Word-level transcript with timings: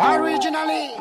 Originally, 0.00 0.94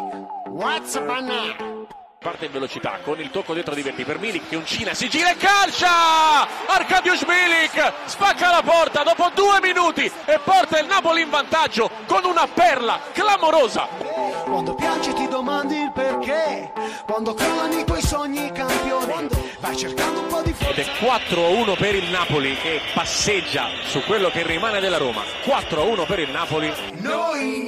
what's 0.48 0.96
up 0.96 1.06
now? 1.22 1.78
parte 2.20 2.46
in 2.46 2.52
velocità 2.52 2.98
con 3.04 3.20
il 3.20 3.30
tocco 3.30 3.54
dentro 3.54 3.76
di 3.76 3.84
Verti 3.84 4.04
per 4.04 4.18
Milik 4.18 4.50
che 4.50 4.56
uncina, 4.56 4.96
si 4.96 5.08
gira 5.08 5.32
e 5.32 5.38
calcia! 5.38 6.66
Arkadiusz 6.66 7.24
Milik 7.28 7.94
spacca 8.06 8.50
la 8.50 8.64
porta 8.64 9.04
dopo 9.04 9.30
due 9.36 9.60
minuti 9.62 10.12
e 10.26 10.40
porta 10.44 10.80
il 10.80 10.88
Napoli 10.88 11.22
in 11.22 11.30
vantaggio 11.30 11.92
con 12.08 12.26
una 12.26 12.48
perla 12.52 13.00
clamorosa. 13.14 13.88
Quando 14.46 14.74
piangi 14.74 15.14
ti 15.14 15.28
domandi 15.28 15.76
il 15.76 15.92
perché, 15.94 16.72
quando 17.06 17.36
crollano 17.36 17.78
i 17.78 17.86
tuoi 17.86 18.02
sogni 18.02 18.52
campioni, 18.52 19.28
vai 19.60 19.78
cercando 19.78 20.22
un 20.22 20.28
po' 20.28 20.42
di 20.42 20.56
Ed 20.58 20.80
è 20.80 20.86
4-1 21.00 21.78
per 21.78 21.94
il 21.94 22.10
Napoli 22.10 22.58
che 22.58 22.82
passeggia 22.96 23.68
su 23.86 24.02
quello 24.02 24.30
che 24.32 24.42
rimane 24.42 24.80
della 24.80 24.98
Roma. 24.98 25.22
4-1 25.44 26.06
per 26.08 26.20
il 26.20 26.32
Napoli. 26.32 26.74
Noi. 26.96 27.67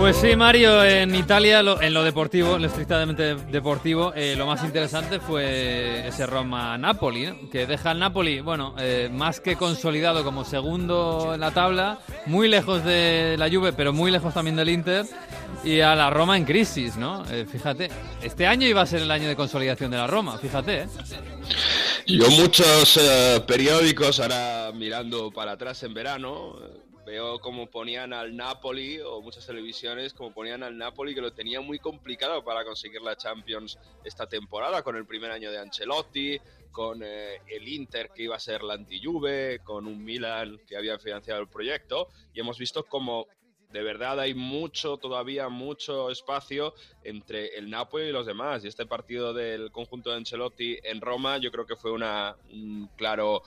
Pues 0.00 0.16
sí, 0.16 0.34
Mario, 0.34 0.82
en 0.82 1.14
Italia, 1.14 1.62
lo- 1.62 1.80
en 1.82 1.92
lo 1.92 2.02
deportivo, 2.02 2.56
en 2.56 2.62
lo 2.62 2.68
estrictamente 2.68 3.34
deportivo, 3.34 4.14
eh, 4.16 4.34
lo 4.34 4.46
más 4.46 4.64
interesante 4.64 5.20
fue 5.20 6.08
ese 6.08 6.24
Roma-Napoli, 6.24 7.26
¿no? 7.26 7.50
que 7.50 7.66
deja 7.66 7.90
al 7.90 7.98
Napoli, 7.98 8.40
bueno, 8.40 8.74
eh, 8.78 9.10
más 9.12 9.40
que 9.40 9.56
consolidado 9.56 10.24
como 10.24 10.44
segundo 10.46 11.32
en 11.34 11.40
la 11.40 11.50
tabla, 11.50 11.98
muy 12.24 12.48
lejos 12.48 12.82
de 12.82 13.36
la 13.38 13.50
Juve, 13.50 13.74
pero 13.74 13.92
muy 13.92 14.10
lejos 14.10 14.32
también 14.32 14.56
del 14.56 14.70
Inter, 14.70 15.04
y 15.64 15.80
a 15.80 15.94
la 15.94 16.08
Roma 16.08 16.38
en 16.38 16.46
crisis, 16.46 16.96
¿no? 16.96 17.22
Eh, 17.30 17.44
fíjate, 17.50 17.90
este 18.22 18.46
año 18.46 18.66
iba 18.66 18.80
a 18.80 18.86
ser 18.86 19.02
el 19.02 19.10
año 19.10 19.28
de 19.28 19.36
consolidación 19.36 19.90
de 19.90 19.98
la 19.98 20.06
Roma, 20.06 20.38
fíjate, 20.38 20.80
¿eh? 20.82 20.86
Yo 22.06 22.28
muchos 22.30 22.96
eh, 22.96 23.40
periódicos, 23.46 24.18
ahora 24.18 24.72
mirando 24.74 25.30
para 25.30 25.52
atrás 25.52 25.82
en 25.82 25.92
verano, 25.92 26.56
veo 27.10 27.40
como 27.40 27.68
ponían 27.68 28.12
al 28.12 28.36
Napoli, 28.36 29.00
o 29.00 29.20
muchas 29.20 29.44
televisiones, 29.44 30.14
como 30.14 30.32
ponían 30.32 30.62
al 30.62 30.78
Napoli, 30.78 31.12
que 31.12 31.20
lo 31.20 31.32
tenía 31.32 31.60
muy 31.60 31.80
complicado 31.80 32.44
para 32.44 32.64
conseguir 32.64 33.02
la 33.02 33.16
Champions 33.16 33.78
esta 34.04 34.26
temporada, 34.28 34.82
con 34.82 34.96
el 34.96 35.06
primer 35.06 35.32
año 35.32 35.50
de 35.50 35.58
Ancelotti, 35.58 36.40
con 36.70 37.02
eh, 37.02 37.40
el 37.48 37.66
Inter 37.66 38.10
que 38.14 38.22
iba 38.22 38.36
a 38.36 38.40
ser 38.40 38.62
la 38.62 38.74
anti-Juve, 38.74 39.58
con 39.64 39.88
un 39.88 40.04
Milan 40.04 40.60
que 40.66 40.76
había 40.76 40.98
financiado 41.00 41.40
el 41.40 41.48
proyecto, 41.48 42.08
y 42.32 42.38
hemos 42.40 42.58
visto 42.58 42.84
como 42.84 43.26
de 43.72 43.82
verdad 43.82 44.18
hay 44.18 44.34
mucho, 44.34 44.96
todavía 44.96 45.48
mucho 45.48 46.10
espacio 46.10 46.74
entre 47.04 47.56
el 47.56 47.70
Napoli 47.70 48.06
y 48.06 48.12
los 48.12 48.26
demás. 48.26 48.64
Y 48.64 48.68
este 48.68 48.84
partido 48.84 49.32
del 49.32 49.70
conjunto 49.70 50.10
de 50.10 50.16
Ancelotti 50.16 50.78
en 50.82 51.00
Roma, 51.00 51.38
yo 51.38 51.52
creo 51.52 51.66
que 51.66 51.76
fue 51.76 51.92
una, 51.92 52.36
un 52.50 52.88
claro 52.96 53.42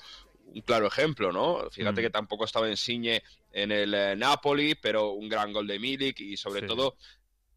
un 0.54 0.62
claro 0.62 0.88
ejemplo, 0.88 1.32
¿no? 1.32 1.70
Fíjate 1.72 2.02
Mm. 2.02 2.04
que 2.04 2.09
tampoco 2.09 2.46
estaba 2.46 2.70
en 2.70 2.78
Signe 2.78 3.24
en 3.54 3.72
el 3.72 3.94
eh, 3.94 4.16
Napoli, 4.18 4.76
pero 4.76 5.12
un 5.12 5.30
gran 5.30 5.54
gol 5.54 5.68
de 5.68 5.80
Milik 5.80 6.20
y 6.20 6.36
sobre 6.36 6.62
Sí. 6.62 6.68
todo 6.68 6.98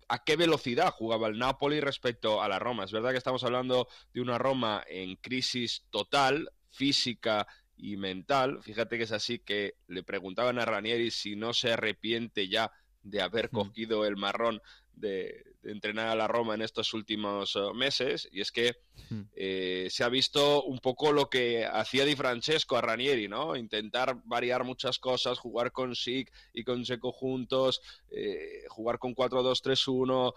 a 0.08 0.22
qué 0.22 0.36
velocidad 0.36 0.92
jugaba 0.92 1.26
el 1.26 1.38
Napoli 1.38 1.80
respecto 1.80 2.40
a 2.40 2.48
la 2.48 2.60
Roma. 2.60 2.84
Es 2.84 2.92
verdad 2.92 3.10
que 3.10 3.18
estamos 3.18 3.42
hablando 3.42 3.88
de 4.14 4.20
una 4.20 4.38
Roma 4.38 4.84
en 4.88 5.16
crisis 5.16 5.84
total, 5.90 6.48
física 6.70 7.46
y 7.76 7.96
mental. 7.96 8.62
Fíjate 8.62 8.98
que 8.98 9.04
es 9.04 9.12
así 9.12 9.40
que 9.40 9.74
le 9.88 10.04
preguntaban 10.04 10.58
a 10.60 10.64
Ranieri 10.64 11.10
si 11.10 11.34
no 11.34 11.52
se 11.52 11.72
arrepiente 11.72 12.48
ya 12.48 12.70
de 13.06 13.22
haber 13.22 13.50
cogido 13.50 14.04
el 14.04 14.16
marrón 14.16 14.60
de, 14.94 15.44
de 15.66 15.72
entrenar 15.72 16.08
a 16.08 16.14
la 16.14 16.28
Roma 16.28 16.54
en 16.54 16.62
estos 16.62 16.94
últimos 16.94 17.56
eh, 17.56 17.60
meses. 17.74 18.28
Y 18.32 18.40
es 18.40 18.50
que 18.50 18.76
eh, 19.34 19.88
se 19.90 20.04
ha 20.04 20.08
visto 20.08 20.62
un 20.64 20.78
poco 20.78 21.12
lo 21.12 21.28
que 21.28 21.66
hacía 21.66 22.04
Di 22.04 22.16
Francesco 22.16 22.76
a 22.76 22.80
Ranieri, 22.80 23.28
¿no? 23.28 23.56
Intentar 23.56 24.16
variar 24.24 24.64
muchas 24.64 24.98
cosas, 24.98 25.38
jugar 25.38 25.72
con 25.72 25.94
Sig 25.94 26.30
y 26.52 26.64
con 26.64 26.84
Seco 26.84 27.12
juntos, 27.12 27.82
eh, 28.10 28.64
jugar 28.68 28.98
con 28.98 29.14
4-2-3-1, 29.14 30.32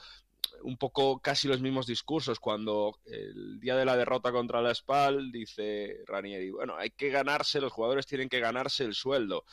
un 0.63 0.77
poco 0.77 1.19
casi 1.19 1.47
los 1.47 1.61
mismos 1.61 1.85
discursos. 1.85 2.39
Cuando 2.39 2.99
el 3.05 3.59
día 3.59 3.75
de 3.75 3.85
la 3.85 3.95
derrota 3.95 4.31
contra 4.31 4.61
la 4.61 4.73
Spal 4.73 5.31
dice 5.31 5.99
Ranieri, 6.08 6.49
bueno, 6.49 6.75
hay 6.75 6.89
que 6.89 7.09
ganarse, 7.09 7.61
los 7.61 7.71
jugadores 7.71 8.08
tienen 8.08 8.29
que 8.29 8.39
ganarse 8.39 8.83
el 8.83 8.95
sueldo. 8.95 9.45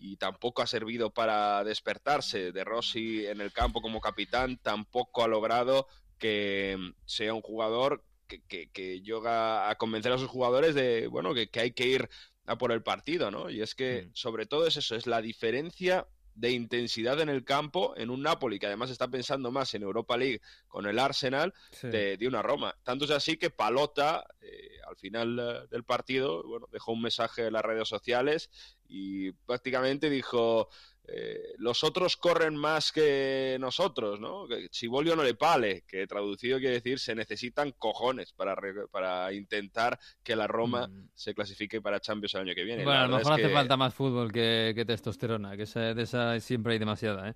Y 0.00 0.16
tampoco 0.16 0.62
ha 0.62 0.66
servido 0.66 1.10
para 1.10 1.64
despertarse. 1.64 2.52
De 2.52 2.64
Rossi 2.64 3.26
en 3.26 3.40
el 3.40 3.52
campo 3.52 3.80
como 3.82 4.00
capitán 4.00 4.58
tampoco 4.58 5.24
ha 5.24 5.28
logrado 5.28 5.86
que 6.18 6.76
sea 7.06 7.34
un 7.34 7.42
jugador 7.42 8.04
que, 8.26 8.42
que, 8.42 8.70
que 8.70 9.00
llega 9.00 9.70
a 9.70 9.74
convencer 9.76 10.12
a 10.12 10.18
sus 10.18 10.28
jugadores 10.28 10.74
de, 10.74 11.06
bueno, 11.06 11.32
que, 11.34 11.48
que 11.48 11.60
hay 11.60 11.70
que 11.72 11.86
ir 11.86 12.08
a 12.46 12.56
por 12.58 12.72
el 12.72 12.82
partido, 12.82 13.30
¿no? 13.30 13.50
Y 13.50 13.60
es 13.62 13.74
que 13.74 14.04
Mm. 14.08 14.10
sobre 14.14 14.46
todo 14.46 14.66
es 14.66 14.76
eso, 14.76 14.94
es 14.96 15.06
la 15.06 15.20
diferencia 15.22 16.06
de 16.34 16.52
intensidad 16.52 17.20
en 17.20 17.28
el 17.28 17.44
campo 17.44 17.94
en 17.96 18.10
un 18.10 18.22
Napoli 18.22 18.58
que 18.60 18.66
además 18.66 18.90
está 18.90 19.08
pensando 19.08 19.50
más 19.50 19.74
en 19.74 19.82
Europa 19.82 20.16
League 20.16 20.40
con 20.68 20.86
el 20.86 20.98
Arsenal 21.00 21.52
Sí. 21.72 21.88
de, 21.88 22.16
de 22.16 22.28
una 22.28 22.42
Roma. 22.42 22.76
Tanto 22.84 23.06
es 23.06 23.10
así 23.10 23.36
que 23.36 23.50
Palota, 23.50 24.24
eh, 24.40 24.77
al 24.88 24.96
final 24.96 25.38
eh, 25.38 25.66
del 25.70 25.84
partido, 25.84 26.42
bueno, 26.46 26.66
dejó 26.70 26.92
un 26.92 27.02
mensaje 27.02 27.46
en 27.46 27.52
las 27.52 27.62
redes 27.64 27.88
sociales 27.88 28.50
y 28.88 29.32
prácticamente 29.32 30.08
dijo, 30.10 30.68
eh, 31.06 31.54
los 31.58 31.84
otros 31.84 32.16
corren 32.16 32.54
más 32.56 32.92
que 32.92 33.56
nosotros, 33.60 34.20
¿no? 34.20 34.46
Que 34.46 34.68
Chibolio 34.68 35.16
no 35.16 35.22
le 35.22 35.34
pale, 35.34 35.84
que 35.86 36.06
traducido 36.06 36.58
quiere 36.58 36.74
decir 36.74 36.98
se 36.98 37.14
necesitan 37.14 37.72
cojones 37.72 38.32
para, 38.32 38.54
re- 38.54 38.88
para 38.90 39.32
intentar 39.32 39.98
que 40.22 40.36
la 40.36 40.46
Roma 40.46 40.86
Mm. 40.86 41.08
se 41.14 41.34
clasifique 41.34 41.80
para 41.80 42.00
Champions 42.00 42.34
el 42.34 42.40
año 42.42 42.54
que 42.54 42.64
viene. 42.64 42.84
Bueno, 42.84 42.98
La 43.00 43.04
a 43.04 43.08
lo 43.08 43.16
mejor 43.18 43.32
hace 43.34 43.42
que- 43.42 43.48
falta 43.54 43.76
más 43.76 43.94
fútbol 43.94 44.32
que, 44.32 44.72
que 44.74 44.84
testosterona, 44.84 45.56
que 45.56 45.62
esa- 45.64 45.94
de 45.94 46.02
esa 46.02 46.38
siempre 46.40 46.74
hay 46.74 46.78
demasiada, 46.78 47.30
¿eh? 47.30 47.34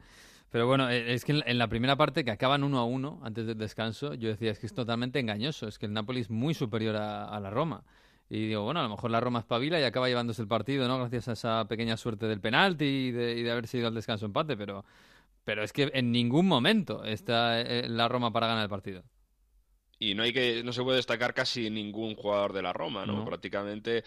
Pero 0.52 0.66
bueno, 0.66 0.90
eh, 0.90 1.14
es 1.14 1.24
que 1.24 1.32
en 1.32 1.58
la- 1.58 1.68
primera 1.68 1.96
parte 1.96 2.24
que 2.24 2.30
acaban 2.30 2.62
uno 2.62 2.78
a 2.78 2.84
uno 2.84 3.18
antes 3.22 3.46
del 3.46 3.56
descanso, 3.56 4.12
yo 4.14 4.28
decía, 4.28 4.50
es 4.50 4.58
que 4.58 4.66
es 4.66 4.74
totalmente 4.74 5.18
engañoso, 5.18 5.66
es 5.66 5.78
que 5.78 5.86
el 5.86 5.94
Napoli 5.94 6.20
es 6.20 6.30
muy 6.30 6.52
superior 6.52 6.94
a, 6.96 7.40
la 7.40 7.50
Roma. 7.50 7.84
Y 8.28 8.48
digo, 8.48 8.62
bueno, 8.62 8.80
a 8.80 8.82
lo 8.82 8.90
mejor 8.90 9.10
la 9.10 9.20
Roma 9.20 9.38
espabila 9.40 9.80
y 9.80 9.84
acaba 9.84 10.08
llevándose 10.08 10.42
el 10.42 10.48
partido, 10.48 10.86
¿no? 10.88 10.98
Gracias 10.98 11.28
a 11.28 11.32
esa 11.32 11.64
pequeña 11.68 11.96
suerte 11.96 12.26
del 12.26 12.40
penalti 12.40 12.84
y 12.84 13.10
de, 13.12 13.38
y 13.38 13.42
de 13.42 13.50
haberse 13.50 13.78
ido 13.78 13.88
al 13.88 13.94
descanso 13.94 14.26
empate, 14.26 14.56
pero, 14.56 14.84
pero 15.44 15.62
es 15.64 15.72
que 15.72 15.90
en 15.94 16.12
ningún 16.12 16.46
momento 16.46 17.04
está 17.04 17.60
eh, 17.60 17.88
la 17.88 18.08
Roma 18.08 18.30
para 18.32 18.46
ganar 18.46 18.64
el 18.64 18.70
partido. 18.70 19.04
Y 20.10 20.14
no 20.14 20.22
hay 20.24 20.32
que 20.32 20.62
no 20.64 20.72
se 20.72 20.82
puede 20.82 20.96
destacar 20.96 21.32
casi 21.32 21.70
ningún 21.70 22.16
jugador 22.16 22.52
de 22.52 22.62
la 22.62 22.72
Roma, 22.72 23.06
¿no? 23.06 23.18
No. 23.18 23.24
Prácticamente 23.24 24.02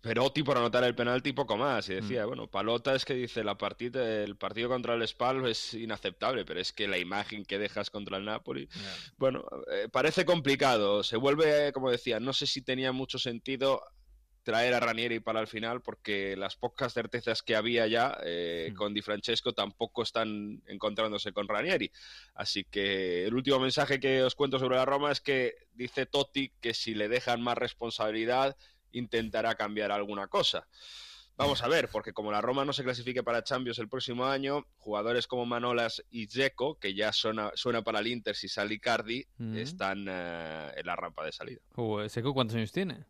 Perotti 0.00 0.42
por 0.42 0.56
anotar 0.58 0.84
el 0.84 0.94
penalti 0.94 1.30
y 1.30 1.32
poco 1.32 1.56
más. 1.56 1.88
Y 1.88 1.92
Mm. 1.92 1.96
decía, 1.96 2.26
bueno, 2.26 2.46
Palota 2.46 2.94
es 2.94 3.04
que 3.04 3.14
dice 3.14 3.42
la 3.44 3.56
partida, 3.56 4.22
el 4.22 4.36
partido 4.36 4.68
contra 4.68 4.94
el 4.94 5.06
Spal 5.06 5.46
es 5.46 5.74
inaceptable, 5.74 6.44
pero 6.44 6.60
es 6.60 6.72
que 6.72 6.88
la 6.88 6.98
imagen 6.98 7.44
que 7.44 7.58
dejas 7.58 7.90
contra 7.90 8.16
el 8.18 8.24
Napoli, 8.24 8.68
bueno, 9.16 9.44
eh, 9.70 9.88
parece 9.90 10.24
complicado. 10.24 11.02
Se 11.02 11.16
vuelve, 11.16 11.72
como 11.72 11.90
decía, 11.90 12.20
no 12.20 12.32
sé 12.32 12.46
si 12.46 12.62
tenía 12.62 12.92
mucho 12.92 13.18
sentido 13.18 13.82
traer 14.42 14.74
a 14.74 14.80
Ranieri 14.80 15.20
para 15.20 15.40
el 15.40 15.46
final 15.46 15.82
porque 15.82 16.36
las 16.36 16.56
pocas 16.56 16.92
certezas 16.92 17.42
que 17.42 17.54
había 17.56 17.86
ya 17.86 18.18
eh, 18.24 18.68
Mm. 18.72 18.74
con 18.74 18.94
Di 18.94 19.02
Francesco 19.02 19.52
tampoco 19.52 20.02
están 20.02 20.62
encontrándose 20.66 21.32
con 21.32 21.46
Ranieri. 21.48 21.90
Así 22.34 22.64
que 22.64 23.24
el 23.26 23.34
último 23.34 23.58
mensaje 23.60 24.00
que 24.00 24.22
os 24.22 24.34
cuento 24.34 24.58
sobre 24.58 24.76
la 24.76 24.84
Roma 24.84 25.12
es 25.12 25.20
que 25.20 25.54
dice 25.74 26.06
Totti 26.06 26.50
que 26.60 26.74
si 26.74 26.94
le 26.94 27.08
dejan 27.08 27.40
más 27.40 27.56
responsabilidad 27.58 28.56
intentará 28.92 29.54
cambiar 29.54 29.92
alguna 29.92 30.26
cosa. 30.26 30.66
Vamos 31.36 31.62
a 31.62 31.68
ver, 31.68 31.88
porque 31.88 32.12
como 32.12 32.30
la 32.30 32.42
Roma 32.42 32.64
no 32.64 32.74
se 32.74 32.84
clasifique 32.84 33.22
para 33.22 33.42
Champions 33.42 33.78
el 33.78 33.88
próximo 33.88 34.26
año, 34.26 34.66
jugadores 34.76 35.26
como 35.26 35.46
Manolas 35.46 36.04
y 36.10 36.26
Dzeko, 36.26 36.78
que 36.78 36.94
ya 36.94 37.10
suena, 37.12 37.50
suena 37.54 37.82
para 37.82 38.00
el 38.00 38.08
Inter 38.08 38.36
si 38.36 38.48
sale 38.48 38.74
Icardi, 38.74 39.24
Mm. 39.38 39.56
están 39.56 40.06
eh, 40.08 40.72
en 40.76 40.86
la 40.86 40.94
rampa 40.94 41.24
de 41.24 41.32
salida. 41.32 41.60
¿Seco 42.08 42.34
cuántos 42.34 42.56
años 42.56 42.70
tiene? 42.70 43.06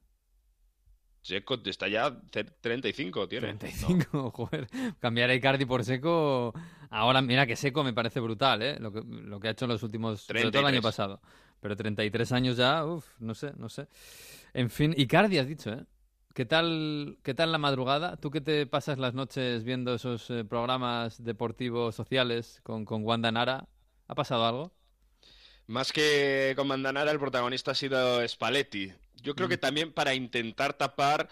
Dzeko 1.23 1.61
está 1.65 1.89
ya 1.89 2.11
cer- 2.31 2.53
35, 2.61 3.29
tiene. 3.29 3.47
35, 3.55 4.31
joder. 4.35 4.69
Cambiar 4.99 5.31
a 5.31 5.35
Icardi 5.35 5.65
por 5.65 5.85
Seco. 5.85 6.53
Ahora, 6.91 7.23
mira 7.23 7.47
que 7.47 7.57
Seco 7.57 7.85
me 7.85 7.93
parece 7.93 8.21
brutal, 8.21 8.61
¿eh? 8.63 8.77
Lo 8.81 8.93
que, 8.93 9.03
lo 9.07 9.39
que 9.39 9.49
ha 9.49 9.51
hecho 9.53 9.67
en 9.67 9.71
los 9.71 9.83
últimos. 9.83 10.23
Sobre 10.23 10.43
todo 10.51 10.61
el 10.61 10.67
año 10.67 10.81
33. 10.81 10.83
pasado. 10.83 11.21
Pero 11.61 11.77
33 11.77 12.33
años 12.33 12.57
ya, 12.57 12.85
uff, 12.85 13.07
no 13.21 13.35
sé, 13.35 13.53
no 13.57 13.69
sé. 13.69 13.87
En 14.53 14.69
fin, 14.69 14.95
Icardi 14.97 15.39
has 15.39 15.47
dicho, 15.47 15.71
¿eh? 15.73 15.85
¿Qué 16.35 16.45
tal, 16.47 17.19
¿Qué 17.23 17.35
tal 17.35 17.53
la 17.53 17.59
madrugada? 17.59 18.17
¿Tú 18.17 18.31
que 18.31 18.41
te 18.41 18.67
pasas 18.67 18.99
las 18.99 19.13
noches 19.15 19.65
viendo 19.65 19.95
esos 19.95 20.29
eh, 20.31 20.45
programas 20.45 21.23
deportivos 21.23 21.95
sociales 21.95 22.61
con, 22.63 22.85
con 22.85 23.05
Wanda 23.05 23.31
Nara? 23.31 23.69
¿Ha 24.09 24.15
pasado 24.15 24.45
algo? 24.47 24.73
Más 25.67 25.93
que 25.93 26.55
con 26.57 26.67
Mandanara, 26.67 27.11
el 27.13 27.19
protagonista 27.19 27.71
ha 27.71 27.75
sido 27.75 28.27
Spalletti. 28.27 28.93
Yo 29.23 29.35
creo 29.35 29.49
que 29.49 29.59
también 29.59 29.93
para 29.93 30.15
intentar 30.15 30.75
tapar 30.75 31.29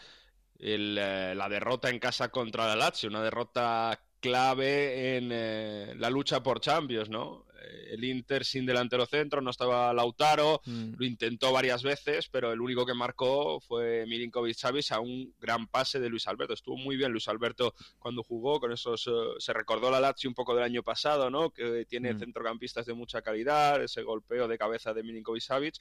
el, 0.58 0.96
eh, 0.98 1.34
la 1.34 1.48
derrota 1.48 1.90
en 1.90 1.98
casa 1.98 2.28
contra 2.30 2.66
la 2.66 2.76
Lazio, 2.76 3.08
una 3.08 3.22
derrota 3.22 4.00
clave 4.20 5.16
en 5.16 5.30
eh, 5.32 5.94
la 5.96 6.10
lucha 6.10 6.42
por 6.42 6.60
Champions, 6.60 7.08
¿no? 7.08 7.46
El 7.90 8.04
Inter 8.04 8.44
sin 8.44 8.66
delantero 8.66 9.06
centro, 9.06 9.40
no 9.40 9.50
estaba 9.50 9.92
Lautaro, 9.92 10.60
Mm. 10.64 10.92
lo 10.96 11.04
intentó 11.04 11.52
varias 11.52 11.82
veces, 11.82 12.28
pero 12.28 12.52
el 12.52 12.60
único 12.60 12.86
que 12.86 12.94
marcó 12.94 13.60
fue 13.60 14.06
Milinkovic 14.06 14.54
Savic 14.56 14.92
a 14.92 15.00
un 15.00 15.34
gran 15.40 15.66
pase 15.66 16.00
de 16.00 16.08
Luis 16.08 16.26
Alberto. 16.28 16.54
Estuvo 16.54 16.76
muy 16.76 16.96
bien 16.96 17.12
Luis 17.12 17.28
Alberto 17.28 17.74
cuando 17.98 18.22
jugó, 18.22 18.60
con 18.60 18.72
esos 18.72 19.06
eh, 19.06 19.10
se 19.38 19.52
recordó 19.52 19.90
la 19.90 20.00
Lazio 20.00 20.28
un 20.30 20.34
poco 20.34 20.54
del 20.54 20.64
año 20.64 20.82
pasado, 20.82 21.30
¿no? 21.30 21.50
Que 21.50 21.84
tiene 21.86 22.14
Mm. 22.14 22.18
centrocampistas 22.20 22.86
de 22.86 22.94
mucha 22.94 23.22
calidad, 23.22 23.82
ese 23.82 24.02
golpeo 24.02 24.48
de 24.48 24.58
cabeza 24.58 24.94
de 24.94 25.02
Milinkovic 25.02 25.42
Savic. 25.42 25.74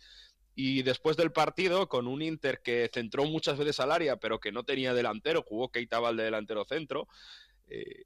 Y 0.56 0.81
después 0.81 1.15
del 1.15 1.31
partido, 1.31 1.88
con 1.88 2.06
un 2.07 2.21
Inter 2.21 2.61
que 2.61 2.89
centró 2.94 3.23
muchas 3.25 3.57
veces 3.57 3.79
al 3.79 3.91
área, 3.94 4.17
pero 4.17 4.39
que 4.39 4.51
no 4.51 4.63
tenía 4.63 4.94
delantero, 4.94 5.41
jugó 5.41 5.69
Keita 5.69 6.01
de 6.11 6.23
delantero 6.23 6.65
centro. 6.65 7.07
eh, 7.71 8.03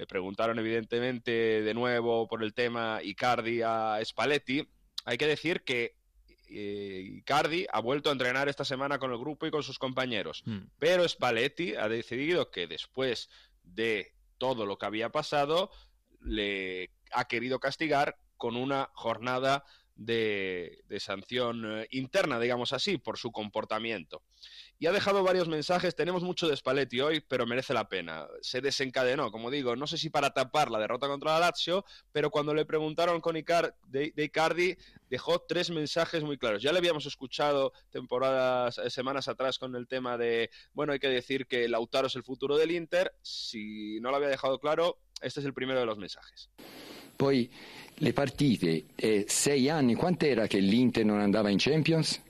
le 0.00 0.06
preguntaron, 0.06 0.58
evidentemente, 0.58 1.60
de 1.60 1.74
nuevo 1.74 2.26
por 2.26 2.42
el 2.42 2.54
tema 2.54 3.00
Icardi 3.02 3.60
a 3.60 4.00
Spalletti. 4.02 4.66
Hay 5.04 5.18
que 5.18 5.26
decir 5.26 5.60
que 5.60 5.94
eh, 6.48 7.18
Icardi 7.18 7.66
ha 7.70 7.80
vuelto 7.80 8.08
a 8.08 8.12
entrenar 8.12 8.48
esta 8.48 8.64
semana 8.64 8.98
con 8.98 9.12
el 9.12 9.18
grupo 9.18 9.46
y 9.46 9.50
con 9.50 9.62
sus 9.62 9.78
compañeros. 9.78 10.42
Mm. 10.46 10.60
Pero 10.78 11.06
Spalletti 11.06 11.74
ha 11.74 11.86
decidido 11.90 12.50
que 12.50 12.66
después 12.66 13.28
de 13.62 14.14
todo 14.38 14.64
lo 14.64 14.78
que 14.78 14.86
había 14.86 15.10
pasado, 15.10 15.70
le 16.22 16.88
ha 17.12 17.26
querido 17.26 17.60
castigar 17.60 18.16
con 18.38 18.56
una 18.56 18.88
jornada 18.94 19.66
de, 20.00 20.82
sanción 20.98 21.80
eh, 21.80 21.86
interna, 21.90 22.40
digamos 22.40 22.72
así, 22.72 22.96
por 22.96 23.18
su 23.18 23.30
comportamiento. 23.30 24.22
Y 24.78 24.86
ha 24.86 24.92
dejado 24.92 25.22
varios 25.22 25.46
mensajes, 25.46 25.94
tenemos 25.94 26.22
mucho 26.22 26.48
de 26.48 26.56
Spalletti 26.56 27.00
hoy, 27.02 27.20
pero 27.20 27.46
merece 27.46 27.74
la 27.74 27.88
pena. 27.88 28.26
Se 28.40 28.62
desencadenó, 28.62 29.30
como 29.30 29.50
digo, 29.50 29.76
no 29.76 29.86
sé 29.86 29.98
si 29.98 30.08
para 30.08 30.30
tapar 30.30 30.70
la 30.70 30.78
derrota 30.78 31.06
contra 31.06 31.32
la 31.32 31.40
Lazio, 31.40 31.84
pero 32.12 32.30
cuando 32.30 32.54
le 32.54 32.64
preguntaron 32.64 33.20
con 33.20 33.36
Icar 33.36 33.76
de 33.88 34.12
Icardi, 34.16 34.76
dejó 35.10 35.40
tres 35.40 35.70
mensajes 35.70 36.22
muy 36.22 36.38
claros. 36.38 36.62
Ya 36.62 36.72
le 36.72 36.78
habíamos 36.78 37.04
escuchado 37.04 37.72
temporadas, 37.90 38.78
eh, 38.78 38.88
semanas 38.88 39.28
atrás 39.28 39.58
con 39.58 39.74
el 39.74 39.86
tema 39.88 40.16
de, 40.16 40.50
bueno, 40.72 40.92
hay 40.92 41.00
que 41.00 41.08
decir 41.08 41.46
que 41.46 41.68
Lautaro 41.68 42.06
es 42.06 42.14
el 42.14 42.22
futuro 42.22 42.56
del 42.56 42.70
Inter. 42.70 43.12
Si 43.20 44.00
no 44.00 44.10
lo 44.10 44.16
había 44.16 44.28
dejado 44.28 44.60
claro, 44.60 44.98
este 45.20 45.40
es 45.40 45.46
el 45.46 45.52
primero 45.52 45.80
de 45.80 45.86
los 45.86 45.98
mensajes. 45.98 46.48
Poi 47.16 47.50
le 47.96 48.12
partite, 48.12 48.86
eh, 48.96 49.24
sei 49.28 49.68
anni, 49.68 49.94
quant'era 49.94 50.46
che 50.46 50.58
l'Inter 50.58 51.04
non 51.04 51.20
andava 51.20 51.50
in 51.50 51.58
Champions? 51.58 52.20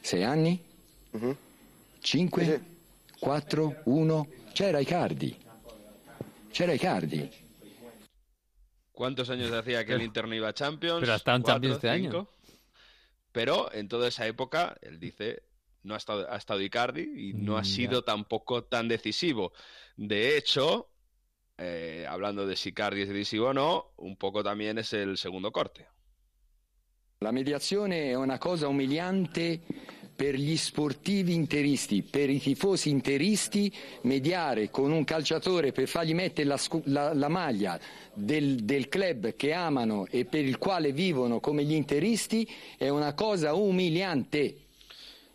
Sei 0.00 0.22
anni? 0.22 0.62
Cinque? 2.00 2.64
Quattro? 3.18 3.82
Uno? 3.84 4.28
C'era 4.52 4.78
Icardi. 4.78 5.36
C'era 6.50 6.72
Icardi. 6.72 7.28
¿Cuántos 8.92 9.30
años 9.30 9.50
hacía 9.52 9.84
que 9.84 9.94
el 9.94 10.02
Inter 10.02 10.28
no 10.28 10.34
iba 10.34 10.48
a 10.48 10.52
Champions? 10.52 11.00
Pero 11.00 11.12
ha 11.12 11.16
estado 11.16 11.36
en 11.36 11.42
¿Cuatro, 11.42 11.54
Champions 11.54 11.76
este 11.76 11.88
año. 11.88 12.28
Pero 13.32 13.72
en 13.72 13.88
toda 13.88 14.08
esa 14.08 14.26
época, 14.26 14.76
él 14.82 14.98
dice, 14.98 15.42
no 15.84 15.94
ha 15.94 15.96
estado, 15.96 16.30
ha 16.30 16.36
estado 16.36 16.60
Icardi 16.60 17.28
y 17.30 17.32
no 17.32 17.56
ha 17.56 17.60
Mm, 17.62 17.64
ya. 17.64 17.70
sido 17.74 18.04
tampoco 18.04 18.64
tan 18.64 18.88
decisivo. 18.88 19.52
De 19.96 20.36
hecho, 20.36 20.88
eh, 21.60 22.06
hablando 22.08 22.46
de 22.46 22.56
si 22.56 22.70
Icardi 22.70 23.02
es 23.02 23.08
decisivo 23.08 23.48
o 23.48 23.52
no, 23.52 23.92
un 23.96 24.16
poco 24.16 24.42
también 24.42 24.78
es 24.78 24.92
el 24.94 25.16
segundo 25.16 25.50
corte. 25.52 25.86
La 27.20 27.32
mediazione 27.32 28.10
è 28.10 28.14
una 28.14 28.38
cosa 28.38 28.66
umiliante 28.66 29.60
per 30.16 30.34
gli 30.34 30.56
sportivi 30.56 31.34
interisti, 31.34 32.02
per 32.02 32.28
i 32.30 32.40
tifosi 32.40 32.90
interisti, 32.90 33.72
mediare 34.02 34.70
con 34.70 34.90
un 34.90 35.04
calciatore 35.04 35.72
per 35.72 35.86
fargli 35.86 36.14
mettere 36.14 36.46
la, 36.48 36.58
la- 36.84 37.14
la 37.14 37.28
maglia 37.28 37.78
del, 38.14 38.64
del 38.64 38.88
club 38.88 39.34
che 39.36 39.52
amano 39.52 40.06
e 40.06 40.24
per 40.24 40.44
il 40.44 40.58
quale 40.58 40.92
vivono 40.92 41.40
come 41.40 41.64
gli 41.64 41.72
interisti 41.72 42.48
è 42.76 42.88
una 42.88 43.14
cosa 43.14 43.54
umiliante. 43.54 44.66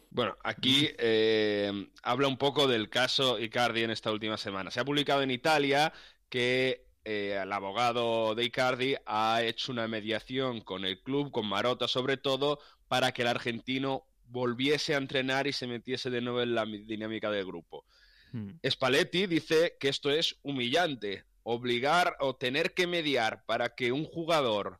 Bueno, 0.09 0.37
aquí 0.43 0.85
eh, 0.97 1.89
habla 2.03 2.27
un 2.27 2.37
poco 2.37 2.65
del 2.67 2.87
caso 2.87 3.37
Icardi 3.37 3.81
en 3.83 3.89
esta 3.89 4.11
última 4.11 4.37
semana. 4.37 4.69
Se 4.69 4.79
ha 4.79 4.85
publicado 4.85 5.21
en 5.21 5.29
Italia 5.29 5.91
que 6.29 6.87
eh, 7.03 7.39
el 7.41 7.51
abogado 7.51 8.35
de 8.35 8.45
Icardi 8.45 8.95
ha 9.05 9.43
hecho 9.43 9.71
una 9.71 9.87
mediación 9.87 10.61
con 10.61 10.85
el 10.85 11.01
club, 11.01 11.31
con 11.31 11.45
Marota 11.45 11.87
sobre 11.87 12.17
todo, 12.17 12.59
para 12.87 13.11
que 13.11 13.21
el 13.21 13.27
argentino 13.27 14.07
volviese 14.27 14.95
a 14.95 14.97
entrenar 14.97 15.47
y 15.47 15.53
se 15.53 15.67
metiese 15.67 16.09
de 16.09 16.21
nuevo 16.21 16.41
en 16.41 16.55
la 16.55 16.65
mi- 16.65 16.79
dinámica 16.79 17.29
del 17.29 17.45
grupo. 17.45 17.85
Mm. 18.31 18.51
Spalletti 18.67 19.27
dice 19.27 19.77
que 19.79 19.87
esto 19.89 20.09
es 20.09 20.37
humillante, 20.41 21.25
obligar 21.43 22.17
o 22.19 22.35
tener 22.35 22.73
que 22.73 22.87
mediar 22.87 23.45
para 23.45 23.75
que 23.75 23.91
un 23.91 24.03
jugador 24.05 24.79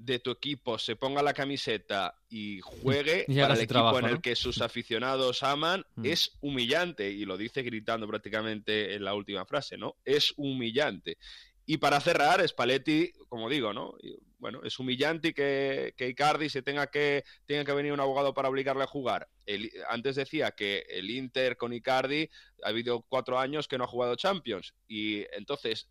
de 0.00 0.20
tu 0.20 0.30
equipo 0.30 0.78
se 0.78 0.94
ponga 0.96 1.22
la 1.22 1.34
camiseta 1.34 2.14
y 2.30 2.60
juegue 2.62 3.24
Y 3.28 3.34
para 3.36 3.54
el 3.54 3.60
equipo 3.60 3.72
trabajo, 3.74 3.98
en 3.98 4.04
el 4.06 4.14
¿no? 4.14 4.20
que 4.22 4.36
sus 4.36 4.60
aficionados 4.62 5.42
aman 5.42 5.84
Mm. 5.96 6.06
es 6.06 6.38
humillante 6.40 7.10
y 7.10 7.24
lo 7.24 7.36
dice 7.36 7.62
gritando 7.62 8.06
prácticamente 8.06 8.94
en 8.94 9.04
la 9.04 9.14
última 9.14 9.44
frase, 9.44 9.76
¿no? 9.76 9.96
Es 10.04 10.32
humillante. 10.36 11.18
Y 11.66 11.76
para 11.78 12.00
cerrar, 12.00 12.46
Spalletti, 12.48 13.12
como 13.28 13.48
digo, 13.50 13.72
¿no? 13.74 13.94
Y, 14.02 14.16
Bueno, 14.38 14.60
es 14.62 14.78
humillante 14.78 15.34
que, 15.34 15.92
que 15.96 16.08
Icardi 16.08 16.48
se 16.48 16.62
tenga 16.62 16.86
que, 16.86 17.24
tenga 17.44 17.64
que 17.64 17.72
venir 17.72 17.92
un 17.92 17.98
abogado 18.00 18.32
para 18.32 18.48
obligarle 18.48 18.84
a 18.84 18.86
jugar. 18.86 19.28
El- 19.44 19.68
antes 19.88 20.14
decía 20.14 20.52
que 20.52 20.84
el 20.88 21.10
Inter 21.10 21.56
con 21.56 21.72
Icardi 21.72 22.30
ha 22.62 22.68
habido 22.68 23.02
cuatro 23.08 23.36
años 23.38 23.66
que 23.66 23.76
no 23.76 23.84
ha 23.84 23.88
jugado 23.88 24.14
Champions. 24.14 24.74
Y 24.86 25.24
entonces, 25.36 25.88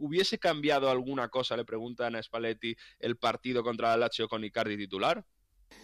¿hubiese 0.00 0.38
cambiado 0.38 0.90
alguna 0.90 1.28
cosa, 1.28 1.56
le 1.56 1.64
preguntan 1.64 2.16
a 2.16 2.22
Spalletti, 2.22 2.76
el 2.98 3.16
partido 3.16 3.62
contra 3.62 3.90
la 3.90 3.96
Lazio 3.96 4.28
con 4.28 4.44
Icardi 4.44 4.76
titular? 4.76 5.24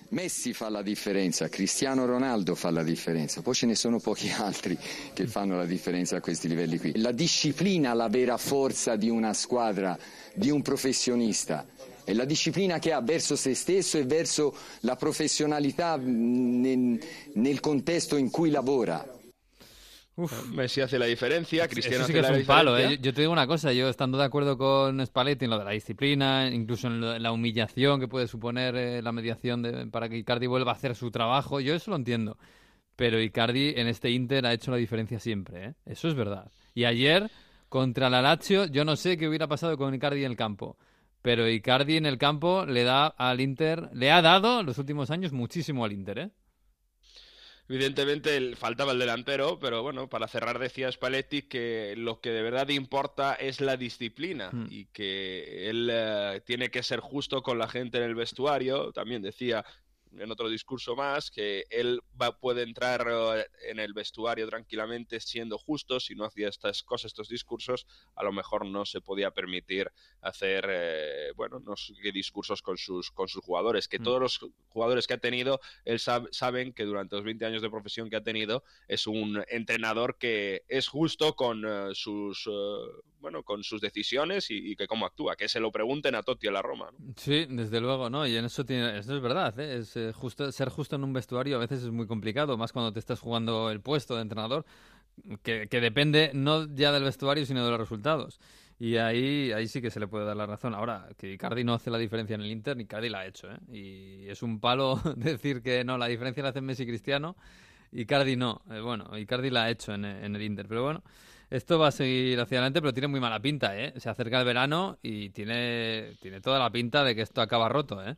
Messi 0.08 0.52
fa 0.52 0.68
la 0.68 0.82
differenza, 0.82 1.48
Cristiano 1.48 2.06
Ronaldo 2.06 2.54
fa 2.54 2.70
la 2.70 2.82
differenza, 2.82 3.42
poi 3.42 3.54
ce 3.54 3.66
ne 3.66 3.74
sono 3.74 3.98
pochi 3.98 4.30
altri 4.30 4.78
che 5.12 5.26
fanno 5.26 5.56
la 5.56 5.64
differenza 5.64 6.16
a 6.16 6.20
questi 6.20 6.48
livelli 6.48 6.78
qui. 6.78 6.96
La 6.98 7.12
disciplina, 7.12 7.92
la 7.92 8.08
vera 8.08 8.36
forza 8.36 8.94
di 8.96 9.08
una 9.08 9.32
squadra, 9.32 9.98
di 10.34 10.50
un 10.50 10.62
professionista, 10.62 11.66
è 12.04 12.12
la 12.12 12.24
disciplina 12.24 12.78
che 12.78 12.92
ha 12.92 13.00
verso 13.00 13.34
se 13.34 13.54
stesso 13.54 13.98
e 13.98 14.04
verso 14.04 14.56
la 14.80 14.94
professionalità 14.94 15.96
nel, 15.96 17.00
nel 17.34 17.60
contesto 17.60 18.16
in 18.16 18.30
cui 18.30 18.50
lavora. 18.50 19.15
Uf, 20.16 20.48
Messi 20.48 20.80
hace 20.80 20.98
la 20.98 21.04
diferencia, 21.06 21.68
Cristiano 21.68 21.98
Eso 21.98 22.06
sí 22.06 22.12
que 22.14 22.20
hace 22.20 22.28
es 22.28 22.32
la 22.32 22.40
un 22.40 22.46
palo. 22.46 22.78
¿eh? 22.78 22.98
Yo 23.00 23.12
te 23.12 23.20
digo 23.20 23.32
una 23.32 23.46
cosa, 23.46 23.72
yo 23.74 23.88
estando 23.90 24.16
de 24.16 24.24
acuerdo 24.24 24.56
con 24.56 25.04
Spalletti 25.04 25.44
en 25.44 25.50
lo 25.50 25.58
de 25.58 25.64
la 25.66 25.72
disciplina, 25.72 26.48
incluso 26.48 26.86
en, 26.86 27.00
lo 27.02 27.18
la 27.18 27.32
humillación 27.32 28.00
que 28.00 28.08
puede 28.08 28.26
suponer 28.26 28.74
eh, 28.76 29.02
la 29.02 29.12
mediación 29.12 29.60
de- 29.62 29.86
para 29.88 30.08
que 30.08 30.16
Icardi 30.16 30.46
vuelva 30.46 30.72
a 30.72 30.74
hacer 30.74 30.94
su 30.94 31.10
trabajo, 31.10 31.60
yo 31.60 31.74
eso 31.74 31.90
lo 31.90 31.96
entiendo. 31.98 32.38
Pero 32.96 33.20
Icardi 33.20 33.74
en 33.76 33.88
este 33.88 34.10
Inter 34.10 34.46
ha 34.46 34.54
hecho 34.54 34.70
la 34.70 34.78
diferencia 34.78 35.20
siempre, 35.20 35.64
¿eh? 35.66 35.74
Eso 35.84 36.08
es 36.08 36.14
verdad. 36.14 36.50
Y 36.72 36.84
ayer, 36.84 37.30
contra 37.68 38.08
la 38.08 38.22
Lazio, 38.22 38.64
yo 38.64 38.87
no 38.87 38.96
sé 38.96 39.18
qué 39.18 39.28
hubiera 39.28 39.46
pasado 39.49 39.76
con 39.76 39.94
Icardi 39.94 40.25
en 40.25 40.30
el 40.30 40.37
campo. 40.37 40.78
Pero 41.20 41.46
Icardi 41.46 41.99
en 41.99 42.06
el 42.06 42.16
campo 42.16 42.64
le 42.64 42.85
da 42.85 43.06
al 43.08 43.40
Inter, 43.42 43.90
le 43.92 44.11
ha 44.12 44.23
dado 44.23 44.61
en 44.61 44.66
los 44.66 44.78
últimos 44.78 45.11
años 45.11 45.32
muchísimo 45.32 45.85
al 45.85 45.92
Inter, 45.92 46.18
¿eh? 46.18 46.30
Evidentemente 47.68 48.54
faltaba 48.54 48.92
el 48.92 48.99
delantero, 48.99 49.58
pero 49.58 49.82
bueno, 49.82 50.08
para 50.08 50.28
cerrar 50.28 50.58
decía 50.58 50.90
Spalletti 50.90 51.42
que 51.42 51.94
lo 51.96 52.20
que 52.20 52.30
de 52.30 52.42
verdad 52.42 52.68
importa 52.68 53.35
es 53.35 53.61
la 53.61 53.76
disciplina 53.76 54.50
Mm. 54.52 54.66
y 54.70 54.87
que 54.87 55.68
él 55.68 55.88
eh, 55.92 56.40
tiene 56.44 56.70
que 56.70 56.82
ser 56.82 57.00
justo 57.00 57.42
con 57.42 57.58
la 57.58 57.68
gente 57.68 57.99
en 57.99 58.04
el 58.04 58.14
vestuario. 58.14 58.92
También 58.92 59.23
decía 59.23 59.64
en 60.20 60.30
otro 60.30 60.49
discurso 60.49 60.96
más 60.96 61.30
que 61.30 61.64
él 61.70 62.00
va, 62.20 62.38
puede 62.38 62.62
entrar 62.62 63.06
eh, 63.11 63.46
en 63.68 63.78
el 63.78 63.92
vestuario 63.92 64.49
tranquilamente 64.49 65.20
siendo 65.20 65.58
justo. 65.58 66.00
Si 66.00 66.14
no 66.14 66.25
hacía 66.25 66.49
estas 66.49 66.82
cosas, 66.82 67.06
estos 67.11 67.28
discursos, 67.28 67.87
a 68.14 68.25
lo 68.25 68.32
mejor 68.32 68.64
no 68.66 68.85
se 68.85 69.00
podía 69.00 69.30
permitir 69.30 69.90
hacer, 70.20 70.66
eh, 70.68 71.32
bueno, 71.37 71.61
no 71.61 71.76
sé 71.76 71.94
qué 72.02 72.12
discursos 72.12 72.62
con 72.62 72.76
sus, 72.76 73.11
con 73.11 73.28
sus 73.28 73.42
jugadores. 73.44 73.88
Que 73.88 73.99
Mm. 73.99 74.02
todos 74.02 74.20
los 74.20 74.40
jugadores 74.68 75.06
que 75.06 75.14
ha 75.14 75.18
tenido, 75.18 75.61
él 75.85 75.99
sab- 75.99 76.28
saben 76.32 76.73
que 76.73 76.85
durante 76.85 77.16
los 77.16 77.25
20 77.25 77.44
años 77.46 77.62
de 77.62 77.70
profesión 77.70 78.11
que 78.11 78.16
ha 78.16 78.23
tenido, 78.25 78.64
es 78.88 79.06
un 79.06 79.44
entrenador 79.49 80.18
que 80.18 80.64
es 80.68 80.88
justo 80.88 81.35
con 81.37 81.64
eh, 81.66 81.90
sus, 81.94 82.49
bueno, 83.26 83.42
con 83.42 83.64
sus 83.64 83.80
decisiones 83.80 84.52
y, 84.52 84.71
y 84.71 84.76
que 84.76 84.87
cómo 84.87 85.04
actúa. 85.04 85.35
Que 85.35 85.49
se 85.49 85.59
lo 85.59 85.73
pregunten 85.73 86.14
a 86.14 86.23
Totti 86.23 86.47
a 86.47 86.52
la 86.52 86.62
Roma. 86.62 86.92
Sí, 87.16 87.45
desde 87.49 87.80
luego, 87.80 88.09
¿no? 88.09 88.25
Y 88.25 88.37
en 88.37 88.45
eso 88.45 88.64
tiene, 88.64 88.99
eso 88.99 89.16
es 89.16 89.21
verdad, 89.21 89.59
¿eh? 89.59 89.80
Eh, 89.80 90.52
ser 90.52 90.68
justo 90.68 90.95
en 90.95 91.02
un 91.02 91.12
vestuario 91.12 91.56
a 91.56 91.59
veces 91.59 91.83
es 91.83 91.90
muy 91.90 92.06
complicado, 92.06 92.56
más 92.56 92.73
cuando 92.73 92.92
te 92.92 93.00
estás 93.00 93.18
jugando 93.18 93.73
el 93.73 93.80
puesto 93.80 94.14
de 94.14 94.23
entrenador, 94.23 94.64
que, 95.42 95.66
depende 95.68 96.30
no 96.35 96.73
ya 96.73 96.92
del 96.92 97.02
vestuario, 97.02 97.45
sino 97.45 97.64
de 97.64 97.71
los 97.73 97.80
resultados. 97.80 98.38
Y 98.78 98.97
ahí, 98.99 99.50
ahí 99.50 99.66
sí 99.66 99.83
que 99.83 99.90
se 99.90 99.99
le 99.99 100.06
puede 100.06 100.25
dar 100.25 100.37
la 100.37 100.47
razón. 100.47 100.73
Ahora, 100.73 101.09
que 101.18 101.33
Icardi 101.33 101.64
no 101.64 101.75
hace 101.75 101.90
la 101.90 101.99
diferencia 101.99 102.35
en 102.35 102.42
el 102.42 102.52
Inter, 102.52 102.80
Icardi 102.80 103.09
la 103.09 103.21
ha 103.21 103.26
hecho, 103.26 103.50
¿eh? 103.50 103.59
Y 103.73 104.28
es 104.28 104.40
un 104.45 104.61
palo 104.61 105.00
decir 105.16 105.62
que 105.62 105.83
no, 105.83 105.99
la 105.99 106.06
diferencia 106.06 106.45
la 106.45 106.50
hacen 106.50 106.64
Messi 106.64 106.85
y 106.85 106.87
Cristiano. 106.87 107.35
Icardi 107.90 108.37
no. 108.37 108.62
Eh, 108.71 108.78
bueno, 108.78 109.18
Icardi 109.18 109.50
la 109.50 109.64
ha 109.64 109.71
hecho 109.71 109.95
en, 109.95 110.04
en 110.04 110.37
el 110.37 110.42
Inter, 110.42 110.68
pero 110.68 110.85
bueno. 110.85 111.02
Esto 111.50 111.79
va 111.79 111.88
a 111.88 111.93
seguir 111.93 112.41
hacia 112.41 112.59
adelante, 112.59 112.81
pero 112.81 112.93
tiene 112.93 113.09
muy 113.09 113.21
mala 113.21 113.41
pinta, 113.41 113.79
¿eh? 113.79 113.95
Se 113.99 114.09
acerca 114.11 114.38
el 114.41 114.45
verano 114.47 114.99
y 115.03 115.31
tiene, 115.31 116.17
tiene 116.21 116.41
toda 116.41 116.59
la 116.59 116.71
pinta 116.73 117.05
de 117.05 117.15
que 117.15 117.23
esto 117.23 117.41
acaba 117.41 117.69
roto, 117.69 118.05
¿eh? 118.07 118.17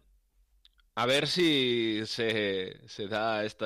A 0.95 1.07
ver 1.07 1.29
si 1.29 2.03
se, 2.07 2.81
se 2.89 3.07
da 3.07 3.45
este 3.45 3.65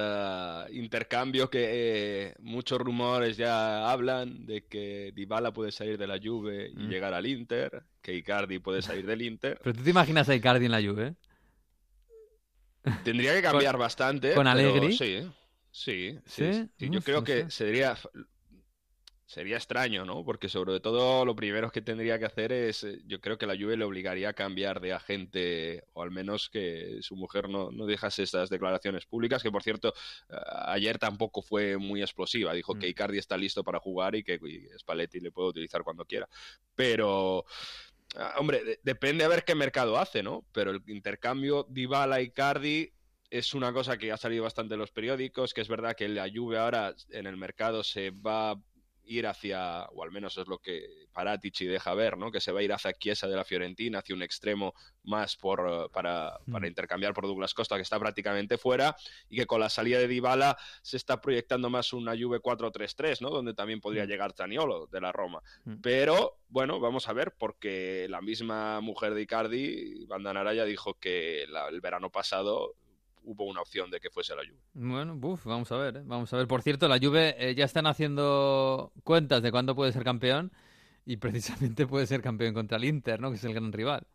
intercambio 0.77 1.49
que 1.49 2.29
eh, 2.29 2.35
muchos 2.41 2.79
rumores 2.79 3.39
ya 3.39 3.91
hablan 3.91 4.45
de 4.45 4.67
que 4.67 5.13
Dybala 5.15 5.51
puede 5.53 5.73
salir 5.73 5.97
de 5.97 6.07
la 6.07 6.19
Juve 6.23 6.69
y 6.71 6.87
Mm. 6.89 6.89
llegar 6.89 7.15
al 7.15 7.27
Inter, 7.27 7.85
que 8.03 8.15
Icardi 8.15 8.59
puede 8.59 8.83
salir 8.83 9.07
del 9.07 9.23
Inter. 9.23 9.63
Pero 9.63 9.75
tú 9.77 9.83
te 9.85 9.91
imaginas 9.91 10.29
a 10.29 10.35
Icardi 10.35 10.67
en 10.67 10.73
la 10.73 10.81
Juve, 10.83 11.17
Tendría 13.03 13.35
que 13.35 13.43
cambiar 13.43 13.77
bastante. 13.79 14.31
con 14.35 14.47
pero 14.51 14.51
Allegri? 14.53 14.91
Sí, 14.91 15.23
sí, 15.71 16.19
sí. 16.27 16.63
Yo 16.79 17.03
creo 17.03 17.23
no 17.23 17.25
que 17.25 17.47
sé. 17.47 17.51
sería, 17.51 17.97
sería 19.33 19.57
extraño, 19.57 20.05
¿no? 20.05 20.25
Porque 20.25 20.49
sobre 20.49 20.79
todo 20.81 21.25
lo 21.25 21.35
primero 21.35 21.71
que 21.73 21.81
tendría 21.81 22.19
que 22.19 22.27
hacer 22.27 22.53
es, 22.53 22.85
eh, 22.85 23.01
yo 23.07 23.21
creo 23.21 23.39
que 23.39 23.47
la 23.47 23.55
Juve 23.57 23.77
le 23.79 23.85
obligaría 23.85 24.29
a 24.29 24.33
cambiar 24.35 24.81
de 24.81 24.93
agente, 24.93 25.85
o 25.95 26.03
al 26.03 26.11
menos 26.11 26.51
que 26.51 26.99
su 27.01 27.17
mujer 27.17 27.49
no, 27.49 27.71
no 27.73 27.87
dejase 27.87 28.23
estas 28.25 28.51
declaraciones 28.51 29.07
públicas, 29.07 29.43
que 29.43 29.51
por 29.51 29.63
cierto, 29.63 29.95
eh, 30.29 30.35
ayer 30.67 30.99
tampoco 30.99 31.41
fue 31.41 31.79
muy 31.79 32.03
explosiva. 32.03 32.53
Dijo 32.53 32.75
Mm. 32.75 32.79
que 32.79 32.89
Icardi 32.89 33.19
está 33.19 33.37
listo 33.39 33.65
para 33.65 33.81
jugar 33.81 34.15
y 34.15 34.23
que 34.23 34.35
y 34.35 34.69
Spalletti 34.79 35.21
le 35.21 35.33
puede 35.33 35.49
utilizar 35.49 35.83
cuando 35.83 36.05
quiera. 36.05 36.29
Pero... 36.75 37.45
ah, 38.17 38.35
Hombre, 38.39 38.63
de- 38.65 38.81
depende 38.83 39.25
a 39.25 39.29
ver 39.29 39.45
qué 39.45 39.55
mercado 39.55 39.97
hace, 39.99 40.23
¿no? 40.23 40.45
Pero 40.53 40.73
el 40.73 40.83
intercambio 40.89 41.65
Dybala-Icardi 41.71 42.93
es 43.31 43.55
una 43.55 43.73
cosa 43.73 43.97
que 43.97 44.13
ha 44.13 44.19
salido 44.19 44.43
bastante 44.45 44.75
en 44.75 44.81
los 44.81 44.91
periódicos, 44.91 45.55
que 45.55 45.63
es 45.63 45.69
verdad 45.69 45.97
que 45.97 46.07
la 46.09 46.29
Juve 46.31 46.59
ahora 46.59 46.95
en 47.11 47.27
el 47.27 47.39
mercado 47.39 47.83
se 47.83 48.11
va 48.11 48.61
ir 49.05 49.27
hacia, 49.27 49.85
o 49.87 50.03
al 50.03 50.11
menos 50.13 50.39
es 50.39 50.47
lo 50.47 50.59
que 50.59 51.07
Paratici 51.13 51.67
deja 51.67 51.93
ver, 51.95 52.17
¿no? 52.17 52.31
Que 52.31 52.41
se 52.41 52.53
va 52.53 52.61
a 52.61 52.63
ir 52.63 52.73
hacia 52.73 52.93
Chiesa 52.93 53.27
de 53.29 53.37
la 53.37 53.45
Fiorentina, 53.45 53.99
hacia 53.99 54.15
un 54.15 54.23
extremo 54.23 54.75
más 55.03 55.37
por, 55.37 55.61
eh, 55.69 55.89
para, 55.93 56.39
para 56.51 56.67
Mm. 56.67 56.69
intercambiar 56.69 57.13
por 57.13 57.27
Douglas 57.27 57.53
Costa, 57.55 57.77
que 57.77 57.83
está 57.83 57.99
prácticamente 57.99 58.59
fuera, 58.59 58.97
y 59.29 59.37
que 59.37 59.47
con 59.47 59.61
la 59.61 59.69
salida 59.69 59.99
de 59.99 60.09
Dybala 60.09 60.57
se 60.83 60.97
está 60.97 61.21
proyectando 61.21 61.69
más 61.71 61.93
una 61.93 62.13
Juve 62.17 62.41
4-3-3, 62.41 63.21
¿no? 63.21 63.31
Donde 63.31 63.55
también 63.55 63.81
podría 63.81 64.05
Mm. 64.05 64.09
llegar 64.09 64.33
Zaniolo 64.33 64.87
de 64.87 65.01
la 65.01 65.13
Roma. 65.13 65.43
Mm. 65.65 65.81
Pero, 65.83 66.39
bueno, 66.49 66.81
vamos 66.81 67.09
a 67.09 67.13
ver, 67.13 67.35
porque 67.39 68.07
la 68.09 68.21
misma 68.21 68.81
mujer 68.81 69.15
de 69.15 69.23
Icardi, 69.23 70.05
Banda 70.07 70.33
Naraya, 70.33 70.65
dijo 70.65 70.95
que 70.95 71.47
la- 71.49 71.69
el 71.69 71.81
verano 71.81 72.11
pasado 72.11 72.75
hubo 73.25 73.45
una 73.45 73.61
opción 73.61 73.91
de 73.91 74.01
que 74.01 74.11
fuese 74.11 74.35
la 74.35 74.43
Juve. 74.43 74.61
Bueno, 74.75 75.15
buf, 75.17 75.45
vamos 75.45 75.71
a 75.73 75.77
ver, 75.77 75.99
¿eh? 75.99 76.03
vamos 76.05 76.33
a 76.33 76.37
ver. 76.37 76.47
Por 76.47 76.63
cierto, 76.63 76.89
la 76.89 76.99
Juve 76.99 77.35
eh, 77.39 77.55
ya 77.55 77.65
están 77.65 77.87
haciendo 77.87 78.93
cuentas 79.05 79.43
de 79.43 79.51
cuándo 79.51 79.75
puede 79.75 79.93
ser 79.93 80.05
campeón 80.05 80.53
y 81.05 81.17
precisamente 81.17 81.87
puede 81.87 82.07
ser 82.07 82.23
campeón 82.23 82.55
contra 82.55 82.79
el 82.79 82.85
Inter, 82.85 83.21
¿no? 83.21 83.31
Que 83.31 83.37
es 83.37 83.45
el 83.45 83.55
gran 83.55 83.73
rival. 83.73 84.07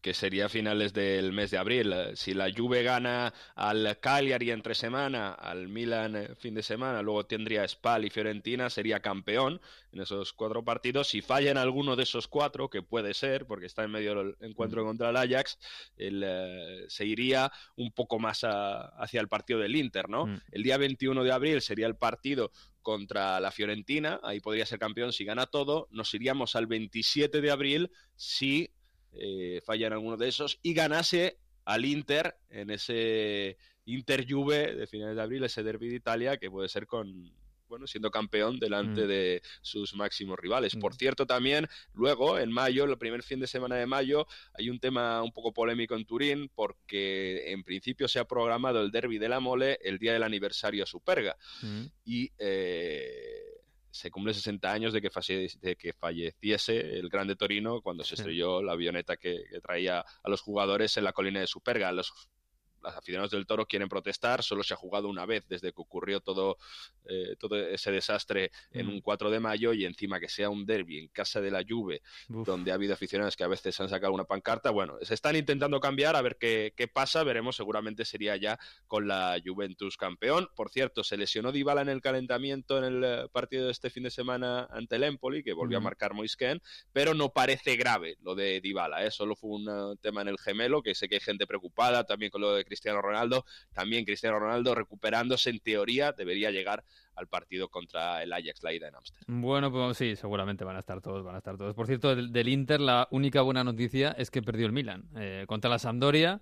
Que 0.00 0.14
sería 0.14 0.48
finales 0.48 0.92
del 0.92 1.32
mes 1.32 1.50
de 1.50 1.58
abril. 1.58 1.92
Eh, 1.92 2.12
Si 2.16 2.34
la 2.34 2.50
Juve 2.54 2.82
gana 2.82 3.32
al 3.54 3.98
Cagliari 4.00 4.50
entre 4.50 4.74
semana, 4.74 5.32
al 5.32 5.68
Milan 5.68 6.16
eh, 6.16 6.34
fin 6.36 6.54
de 6.54 6.62
semana, 6.62 7.02
luego 7.02 7.26
tendría 7.26 7.66
Spal 7.66 8.04
y 8.04 8.10
Fiorentina, 8.10 8.70
sería 8.70 9.00
campeón 9.00 9.60
en 9.92 10.00
esos 10.00 10.32
cuatro 10.32 10.64
partidos. 10.64 11.08
Si 11.08 11.20
falla 11.22 11.50
en 11.50 11.58
alguno 11.58 11.96
de 11.96 12.02
esos 12.04 12.28
cuatro, 12.28 12.68
que 12.70 12.82
puede 12.82 13.14
ser, 13.14 13.46
porque 13.46 13.66
está 13.66 13.84
en 13.84 13.90
medio 13.90 14.14
del 14.14 14.36
encuentro 14.40 14.84
contra 14.84 15.10
el 15.10 15.16
Ajax, 15.16 15.58
el, 15.96 16.22
eh, 16.24 16.84
se 16.88 17.04
iría 17.06 17.50
un 17.76 17.92
poco 17.92 18.18
más 18.18 18.44
a- 18.44 18.88
hacia 19.00 19.20
el 19.20 19.28
partido 19.28 19.58
del 19.60 19.76
Inter, 19.76 20.08
¿no? 20.08 20.26
Mm. 20.26 20.40
El 20.52 20.62
día 20.62 20.76
21 20.76 21.24
de 21.24 21.32
abril 21.32 21.60
sería 21.60 21.86
el 21.86 21.96
partido 21.96 22.50
contra 22.82 23.38
la 23.40 23.50
Fiorentina, 23.50 24.18
ahí 24.22 24.40
podría 24.40 24.64
ser 24.64 24.78
campeón 24.78 25.12
si 25.12 25.24
gana 25.24 25.46
todo. 25.46 25.88
Nos 25.90 26.14
iríamos 26.14 26.56
al 26.56 26.66
27 26.66 27.40
de 27.42 27.50
abril 27.50 27.90
si 28.16 28.70
eh, 29.12 29.60
falla 29.64 29.86
en 29.88 29.92
alguno 29.94 30.16
de 30.16 30.28
esos 30.28 30.58
y 30.62 30.74
ganase 30.74 31.38
al 31.64 31.84
Inter 31.84 32.36
en 32.50 32.70
ese 32.70 33.56
Inter 33.84 34.26
Juve 34.28 34.74
de 34.74 34.86
finales 34.86 35.16
de 35.16 35.22
abril, 35.22 35.44
ese 35.44 35.62
derby 35.62 35.88
de 35.88 35.96
Italia 35.96 36.36
que 36.36 36.50
puede 36.50 36.68
ser 36.68 36.86
con 36.86 37.32
bueno, 37.68 37.86
siendo 37.86 38.10
campeón 38.10 38.58
delante 38.58 39.04
Mm. 39.04 39.08
de 39.08 39.42
sus 39.60 39.94
máximos 39.94 40.38
rivales. 40.38 40.74
Mm. 40.74 40.80
Por 40.80 40.94
cierto, 40.94 41.26
también 41.26 41.68
luego 41.92 42.38
en 42.38 42.50
mayo, 42.50 42.84
el 42.84 42.96
primer 42.96 43.22
fin 43.22 43.40
de 43.40 43.46
semana 43.46 43.76
de 43.76 43.84
mayo, 43.84 44.26
hay 44.54 44.70
un 44.70 44.80
tema 44.80 45.22
un 45.22 45.32
poco 45.32 45.52
polémico 45.52 45.94
en 45.94 46.06
Turín 46.06 46.48
porque 46.54 47.52
en 47.52 47.62
principio 47.64 48.08
se 48.08 48.20
ha 48.20 48.24
programado 48.24 48.80
el 48.80 48.90
derby 48.90 49.18
de 49.18 49.28
la 49.28 49.38
Mole 49.40 49.78
el 49.82 49.98
día 49.98 50.14
del 50.14 50.22
aniversario 50.22 50.84
a 50.84 50.86
Superga 50.86 51.36
Mm. 51.60 51.84
y 52.06 52.30
eh, 52.38 53.57
se 53.90 54.10
cumple 54.10 54.34
60 54.34 54.72
años 54.72 54.92
de 54.92 55.00
que, 55.00 55.10
falle- 55.10 55.58
de 55.60 55.76
que 55.76 55.92
falleciese 55.92 56.98
el 56.98 57.08
Grande 57.08 57.36
Torino 57.36 57.80
cuando 57.82 58.04
se 58.04 58.14
estrelló 58.14 58.62
la 58.62 58.72
avioneta 58.72 59.16
que, 59.16 59.44
que 59.50 59.60
traía 59.60 60.00
a 60.00 60.28
los 60.30 60.40
jugadores 60.42 60.96
en 60.96 61.04
la 61.04 61.12
colina 61.12 61.40
de 61.40 61.46
Superga. 61.46 61.92
Los, 61.92 62.12
los 62.82 62.94
aficionados 62.94 63.30
del 63.30 63.46
Toro 63.46 63.66
quieren 63.66 63.88
protestar, 63.88 64.42
solo 64.42 64.62
se 64.62 64.74
ha 64.74 64.76
jugado 64.76 65.08
una 65.08 65.26
vez 65.26 65.44
desde 65.48 65.72
que 65.72 65.80
ocurrió 65.80 66.20
todo, 66.20 66.56
eh, 67.06 67.36
todo 67.38 67.56
ese 67.56 67.90
desastre 67.90 68.50
en 68.72 68.86
Mm. 68.86 68.90
un 68.90 69.00
4 69.00 69.30
de 69.30 69.40
mayo 69.40 69.72
y 69.72 69.84
encima 69.84 70.20
que 70.20 70.28
sea 70.28 70.50
un 70.50 70.66
derby 70.66 70.98
en 70.98 71.08
casa 71.08 71.40
de 71.40 71.50
la 71.50 71.64
Juve 71.68 72.02
donde 72.28 72.70
ha 72.70 72.74
habido 72.74 72.94
aficionados 72.94 73.36
que 73.36 73.44
a 73.44 73.48
veces 73.48 73.78
han 73.80 73.88
sacado 73.88 74.12
una 74.12 74.24
pancarta. 74.24 74.70
Bueno, 74.70 74.98
se 75.02 75.14
están 75.14 75.36
intentando 75.36 75.80
cambiar 75.80 76.16
a 76.16 76.22
ver 76.22 76.36
qué, 76.38 76.72
qué 76.76 76.88
pasa. 76.88 77.22
Veremos, 77.24 77.56
seguramente 77.56 78.04
sería 78.04 78.36
ya 78.36 78.58
con 78.86 79.08
la 79.08 79.38
Juventus 79.44 79.96
campeón. 79.96 80.48
Por 80.54 80.70
cierto, 80.70 81.04
se 81.04 81.16
lesionó 81.16 81.52
Dybala 81.52 81.82
en 81.82 81.88
el 81.88 82.00
calentamiento 82.00 82.78
en 82.78 82.84
el 82.84 83.04
eh, 83.04 83.28
partido 83.32 83.66
de 83.66 83.72
este 83.72 83.90
fin 83.90 84.02
de 84.04 84.10
semana 84.10 84.66
ante 84.70 84.96
el 84.96 85.04
Empoli, 85.04 85.42
que 85.42 85.52
volvió 85.52 85.78
a 85.78 85.80
marcar 85.80 86.14
Moisken, 86.14 86.60
pero 86.92 87.14
no 87.14 87.30
parece 87.30 87.76
grave 87.76 88.16
lo 88.22 88.34
de 88.34 88.60
Dybala. 88.60 89.04
¿eh? 89.04 89.10
Solo 89.10 89.36
fue 89.36 89.50
un 89.50 89.68
eh, 89.68 89.98
tema 90.00 90.22
en 90.22 90.28
el 90.28 90.38
gemelo, 90.38 90.82
que 90.82 90.94
sé 90.94 91.08
que 91.08 91.16
hay 91.16 91.20
gente 91.20 91.46
preocupada 91.46 92.04
también 92.04 92.30
con 92.30 92.40
lo 92.40 92.54
de 92.54 92.64
Cristiano 92.68 93.02
Ronaldo. 93.02 93.44
También 93.72 94.04
Cristiano 94.04 94.38
Ronaldo 94.38 94.74
recuperándose, 94.74 95.50
en 95.50 95.58
teoría, 95.58 96.12
debería 96.12 96.50
llegar 96.50 96.84
al 97.16 97.26
partido 97.26 97.68
contra 97.68 98.22
el 98.22 98.32
Ajax, 98.32 98.62
la 98.62 98.72
ida 98.72 98.86
en 98.88 98.94
Ámsterdam. 98.94 99.40
Bueno, 99.40 99.72
pues 99.72 99.96
sí, 99.96 100.14
seguramente 100.14 100.62
van 100.64 100.76
a 100.76 100.78
estar 100.78 101.00
todos, 101.00 101.24
van 101.24 101.34
a 101.34 101.38
estar 101.38 101.56
todos. 101.56 101.74
Por 101.74 101.86
cierto, 101.86 102.14
del, 102.14 102.32
del 102.32 102.48
Inter 102.48 102.80
la 102.80 103.08
única 103.10 103.42
buena 103.42 103.64
noticia 103.64 104.12
es 104.12 104.30
que 104.30 104.40
perdió 104.40 104.66
el 104.66 104.72
Milan 104.72 105.02
eh, 105.16 105.44
contra 105.48 105.68
la 105.68 105.80
Sampdoria 105.80 106.40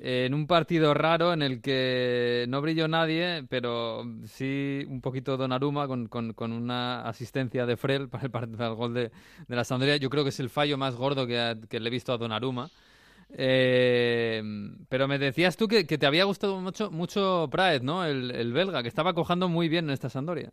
en 0.00 0.32
un 0.32 0.46
partido 0.46 0.94
raro 0.94 1.32
en 1.32 1.42
el 1.42 1.60
que 1.60 2.44
no 2.48 2.60
brilló 2.60 2.86
nadie, 2.86 3.44
pero 3.48 4.04
sí 4.26 4.84
un 4.86 5.00
poquito 5.00 5.36
Donnarumma 5.36 5.88
con, 5.88 6.06
con, 6.06 6.52
una 6.52 7.02
asistencia 7.08 7.66
de 7.66 7.76
Frel 7.76 8.08
para 8.08 8.24
el, 8.26 8.30
par- 8.30 8.48
para 8.48 8.68
el 8.68 8.74
gol 8.76 8.94
de, 8.94 9.10
de 9.48 9.56
la 9.56 9.64
Sampdoria. 9.64 9.96
Yo 9.96 10.08
creo 10.08 10.22
que 10.22 10.28
es 10.30 10.38
el 10.38 10.50
fallo 10.50 10.78
más 10.78 10.94
gordo 10.94 11.26
que, 11.26 11.56
que 11.68 11.80
le 11.80 11.88
he 11.88 11.90
visto 11.90 12.12
a 12.12 12.18
Donnarumma. 12.18 12.70
Eh, 13.30 14.42
pero 14.88 15.06
me 15.06 15.18
decías 15.18 15.56
tú 15.56 15.68
que, 15.68 15.84
te 15.84 16.06
había 16.06 16.24
gustado 16.24 16.60
mucho, 16.60 16.90
mucho 16.90 17.48
Praet, 17.50 17.82
¿no? 17.82 18.04
El, 18.04 18.30
el 18.30 18.52
belga, 18.52 18.82
que 18.82 18.88
estaba 18.88 19.14
cojando 19.14 19.48
muy 19.48 19.68
bien 19.68 19.86
en 19.86 19.90
esta 19.90 20.08
Sampdoria. 20.08 20.52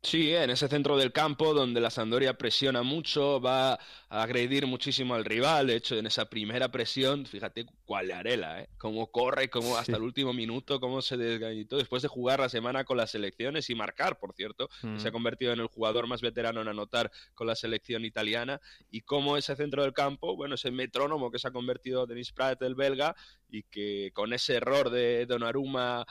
Sí, 0.00 0.32
en 0.32 0.50
ese 0.50 0.68
centro 0.68 0.96
del 0.96 1.10
campo 1.12 1.52
donde 1.52 1.80
la 1.80 1.90
Sampdoria 1.90 2.38
presiona 2.38 2.82
mucho, 2.84 3.40
va 3.40 3.72
a 3.72 4.22
agredir 4.22 4.64
muchísimo 4.66 5.14
al 5.16 5.24
rival. 5.24 5.66
De 5.66 5.74
hecho, 5.76 5.96
en 5.96 6.06
esa 6.06 6.26
primera 6.30 6.70
presión, 6.70 7.26
fíjate 7.26 7.66
cuál 7.84 8.12
arela, 8.12 8.60
¿eh? 8.62 8.68
Cómo 8.78 9.10
corre, 9.10 9.50
cómo 9.50 9.76
hasta 9.76 9.92
Sí. 9.92 9.96
el 9.96 10.02
último 10.02 10.32
minuto, 10.32 10.78
cómo 10.78 11.02
se 11.02 11.16
desgañitó 11.16 11.78
después 11.78 12.00
de 12.02 12.08
jugar 12.08 12.38
la 12.38 12.48
semana 12.48 12.84
con 12.84 12.96
las 12.96 13.10
selecciones 13.10 13.70
y 13.70 13.74
marcar, 13.74 14.20
por 14.20 14.34
cierto. 14.34 14.68
Mm. 14.82 14.98
Se 14.98 15.08
ha 15.08 15.12
convertido 15.12 15.52
en 15.52 15.58
el 15.58 15.66
jugador 15.66 16.06
más 16.06 16.20
veterano 16.20 16.62
en 16.62 16.68
anotar 16.68 17.10
con 17.34 17.48
la 17.48 17.56
selección 17.56 18.04
italiana. 18.04 18.60
Y 18.90 19.00
cómo 19.00 19.36
ese 19.36 19.56
centro 19.56 19.82
del 19.82 19.94
campo, 19.94 20.36
bueno, 20.36 20.54
ese 20.54 20.70
metrónomo 20.70 21.30
que 21.32 21.40
se 21.40 21.48
ha 21.48 21.50
convertido 21.50 22.06
Denis 22.06 22.30
Praet, 22.32 22.62
el 22.62 22.76
belga, 22.76 23.16
y 23.50 23.64
que 23.64 24.12
con 24.14 24.32
ese 24.32 24.54
error 24.54 24.90
de 24.90 25.26
Donnarumma 25.26 26.06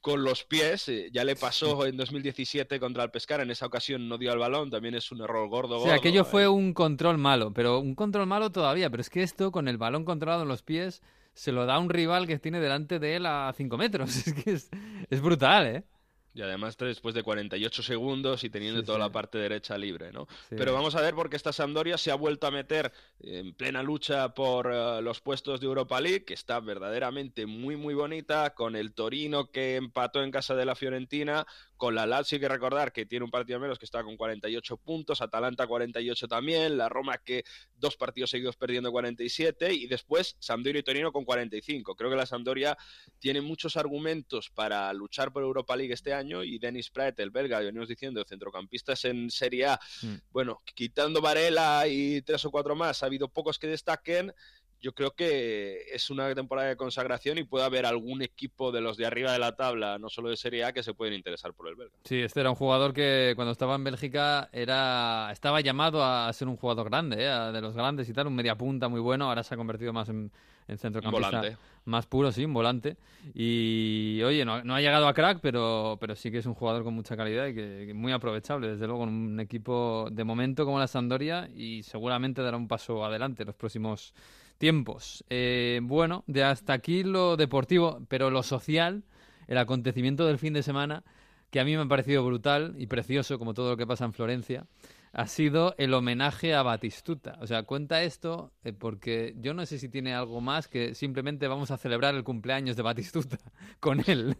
con 0.00 0.24
los 0.24 0.44
pies. 0.44 0.88
eh, 0.88 1.10
ya 1.12 1.24
le 1.24 1.36
pasó 1.36 1.86
en 1.86 1.96
2017 1.96 2.80
contra 2.80 3.04
el 3.04 3.10
Pescara. 3.10 3.42
En 3.42 3.50
esa 3.50 3.66
ocasión 3.66 4.08
no 4.08 4.18
dio 4.18 4.32
al 4.32 4.38
balón. 4.38 4.70
También 4.70 4.94
es 4.94 5.10
un 5.12 5.20
error 5.20 5.48
gordo. 5.48 5.76
O 5.76 5.78
sea, 5.80 5.90
gordo, 5.90 6.00
aquello 6.00 6.24
fue 6.24 6.44
eh. 6.44 6.48
un 6.48 6.72
control 6.74 7.18
malo, 7.18 7.52
pero 7.52 7.78
un 7.78 7.94
control 7.94 8.26
malo 8.26 8.50
todavía. 8.50 8.90
Pero 8.90 9.00
es 9.00 9.10
que 9.10 9.22
esto, 9.22 9.52
con 9.52 9.68
el 9.68 9.78
balón 9.78 10.04
controlado 10.04 10.42
en 10.42 10.48
los 10.48 10.62
pies, 10.62 11.02
se 11.34 11.52
lo 11.52 11.66
da 11.66 11.76
a 11.76 11.78
un 11.78 11.90
rival 11.90 12.26
que 12.26 12.38
tiene 12.38 12.60
delante 12.60 12.98
de 12.98 13.16
él 13.16 13.26
a 13.26 13.52
5 13.56 13.76
metros. 13.76 14.10
Es 14.26 14.34
que 14.34 14.50
es, 14.52 14.70
es 15.08 15.20
brutal, 15.20 15.66
¿eh? 15.66 15.84
Y 16.32 16.42
además 16.42 16.76
después 16.76 17.14
de 17.14 17.22
48 17.24 17.82
segundos 17.82 18.44
y 18.44 18.50
teniendo 18.50 18.80
Sí, 18.80 18.86
toda 18.86 18.98
sí. 18.98 19.02
la 19.02 19.10
parte 19.10 19.38
derecha 19.38 19.76
libre, 19.76 20.12
¿no? 20.12 20.28
Sí. 20.48 20.54
Pero 20.56 20.72
vamos 20.72 20.94
a 20.94 21.00
ver 21.00 21.14
porque 21.14 21.36
esta 21.36 21.52
Sampdoria 21.52 21.98
se 21.98 22.10
ha 22.12 22.14
vuelto 22.14 22.46
a 22.46 22.50
meter 22.52 22.92
en 23.18 23.52
plena 23.52 23.82
lucha 23.82 24.32
por 24.32 24.70
eh, 24.72 25.02
los 25.02 25.20
puestos 25.20 25.60
de 25.60 25.66
Europa 25.66 26.00
League, 26.00 26.24
que 26.24 26.34
está 26.34 26.60
verdaderamente 26.60 27.46
muy 27.46 27.76
muy 27.76 27.94
bonita, 27.94 28.54
con 28.54 28.76
el 28.76 28.92
Torino 28.92 29.50
que 29.50 29.76
empató 29.76 30.22
en 30.22 30.30
casa 30.30 30.54
de 30.54 30.64
la 30.64 30.76
Fiorentina, 30.76 31.46
con 31.80 31.94
la 31.94 32.04
Lazio 32.04 32.36
hay 32.36 32.40
que 32.40 32.48
recordar 32.48 32.92
que 32.92 33.06
tiene 33.06 33.24
un 33.24 33.30
partido 33.30 33.58
menos 33.58 33.78
que 33.78 33.86
está 33.86 34.04
con 34.04 34.18
48 34.18 34.76
puntos, 34.76 35.22
Atalanta 35.22 35.66
48 35.66 36.28
también, 36.28 36.76
la 36.76 36.90
Roma 36.90 37.16
que 37.16 37.42
dos 37.74 37.96
partidos 37.96 38.28
seguidos 38.28 38.54
perdiendo 38.56 38.92
47 38.92 39.72
y 39.72 39.86
después 39.86 40.36
Sampdoria 40.40 40.80
y 40.80 40.82
Torino 40.82 41.10
con 41.10 41.24
45. 41.24 41.94
Creo 41.94 42.10
que 42.10 42.16
la 42.16 42.26
Sampdoria 42.26 42.76
tiene 43.18 43.40
muchos 43.40 43.78
argumentos 43.78 44.50
para 44.50 44.92
luchar 44.92 45.32
por 45.32 45.42
Europa 45.42 45.74
League 45.74 45.94
este 45.94 46.12
año 46.12 46.44
y 46.44 46.58
Dennis 46.58 46.90
Pratt, 46.90 47.18
el 47.18 47.30
belga, 47.30 47.60
venimos 47.60 47.88
diciendo, 47.88 48.22
centrocampistas 48.28 49.06
en 49.06 49.30
Serie 49.30 49.64
A, 49.64 49.80
mm. 50.02 50.14
bueno, 50.32 50.60
quitando 50.74 51.22
Varela 51.22 51.88
y 51.88 52.20
tres 52.20 52.44
o 52.44 52.50
cuatro 52.50 52.76
más, 52.76 53.02
ha 53.02 53.06
habido 53.06 53.28
pocos 53.28 53.58
que 53.58 53.68
destaquen 53.68 54.34
yo 54.80 54.92
creo 54.92 55.12
que 55.12 55.82
es 55.92 56.10
una 56.10 56.34
temporada 56.34 56.68
de 56.68 56.76
consagración 56.76 57.38
y 57.38 57.44
puede 57.44 57.64
haber 57.64 57.86
algún 57.86 58.22
equipo 58.22 58.72
de 58.72 58.80
los 58.80 58.96
de 58.96 59.06
arriba 59.06 59.32
de 59.32 59.38
la 59.38 59.56
tabla, 59.56 59.98
no 59.98 60.08
solo 60.08 60.30
de 60.30 60.36
Serie 60.36 60.64
A, 60.64 60.72
que 60.72 60.82
se 60.82 60.94
pueden 60.94 61.14
interesar 61.14 61.52
por 61.52 61.68
el 61.68 61.76
belga. 61.76 61.94
Sí, 62.04 62.20
este 62.20 62.40
era 62.40 62.50
un 62.50 62.56
jugador 62.56 62.92
que 62.92 63.32
cuando 63.36 63.52
estaba 63.52 63.74
en 63.74 63.84
Bélgica 63.84 64.48
era 64.52 65.30
estaba 65.32 65.60
llamado 65.60 66.04
a 66.04 66.32
ser 66.32 66.48
un 66.48 66.56
jugador 66.56 66.88
grande, 66.88 67.24
¿eh? 67.24 67.52
de 67.52 67.60
los 67.60 67.74
grandes 67.74 68.08
y 68.08 68.12
tal, 68.12 68.26
un 68.26 68.34
media 68.34 68.56
punta 68.56 68.88
muy 68.88 69.00
bueno, 69.00 69.28
ahora 69.28 69.42
se 69.42 69.54
ha 69.54 69.56
convertido 69.56 69.92
más 69.92 70.08
en, 70.08 70.30
en 70.68 70.78
centrocampista 70.78 71.58
más 71.84 72.06
puro, 72.06 72.30
sí, 72.32 72.44
un 72.44 72.54
volante. 72.54 72.96
Y 73.34 74.20
oye, 74.22 74.44
no, 74.44 74.54
ha 74.54 74.80
llegado 74.80 75.08
a 75.08 75.14
crack, 75.14 75.40
pero, 75.40 75.98
pero 76.00 76.14
sí 76.14 76.30
que 76.30 76.38
es 76.38 76.46
un 76.46 76.54
jugador 76.54 76.84
con 76.84 76.94
mucha 76.94 77.16
calidad 77.16 77.46
y 77.46 77.54
que, 77.54 77.92
muy 77.94 78.12
aprovechable, 78.12 78.68
desde 78.68 78.86
luego, 78.86 79.04
en 79.04 79.10
un 79.10 79.40
equipo 79.40 80.08
de 80.10 80.24
momento 80.24 80.64
como 80.64 80.78
la 80.78 80.86
Sampdoria 80.86 81.48
y 81.54 81.82
seguramente 81.82 82.42
dará 82.42 82.56
un 82.56 82.68
paso 82.68 83.04
adelante 83.04 83.42
en 83.42 83.48
los 83.48 83.56
próximos 83.56 84.14
tiempos. 84.60 85.24
Eh, 85.30 85.80
bueno, 85.82 86.22
de 86.26 86.44
hasta 86.44 86.74
aquí 86.74 87.02
lo 87.02 87.36
deportivo, 87.38 88.04
pero 88.08 88.30
lo 88.30 88.42
social, 88.42 89.02
el 89.48 89.56
acontecimiento 89.56 90.26
del 90.26 90.38
fin 90.38 90.52
de 90.52 90.62
semana, 90.62 91.02
que 91.50 91.60
a 91.60 91.64
mí 91.64 91.74
me 91.74 91.82
ha 91.82 91.88
parecido 91.88 92.24
brutal 92.24 92.74
y 92.78 92.86
precioso, 92.86 93.38
como 93.38 93.54
todo 93.54 93.70
lo 93.70 93.76
que 93.78 93.86
pasa 93.86 94.04
en 94.04 94.12
Florencia, 94.12 94.66
ha 95.12 95.26
sido 95.26 95.74
el 95.78 95.94
homenaje 95.94 96.54
a 96.54 96.62
Batistuta. 96.62 97.38
O 97.40 97.46
sea, 97.46 97.62
cuenta 97.62 98.02
esto 98.02 98.52
eh, 98.62 98.74
porque 98.74 99.34
yo 99.38 99.54
no 99.54 99.64
sé 99.64 99.78
si 99.78 99.88
tiene 99.88 100.14
algo 100.14 100.42
más 100.42 100.68
que 100.68 100.94
simplemente 100.94 101.48
vamos 101.48 101.70
a 101.70 101.78
celebrar 101.78 102.14
el 102.14 102.22
cumpleaños 102.22 102.76
de 102.76 102.82
Batistuta 102.82 103.38
con 103.80 104.04
él. 104.06 104.36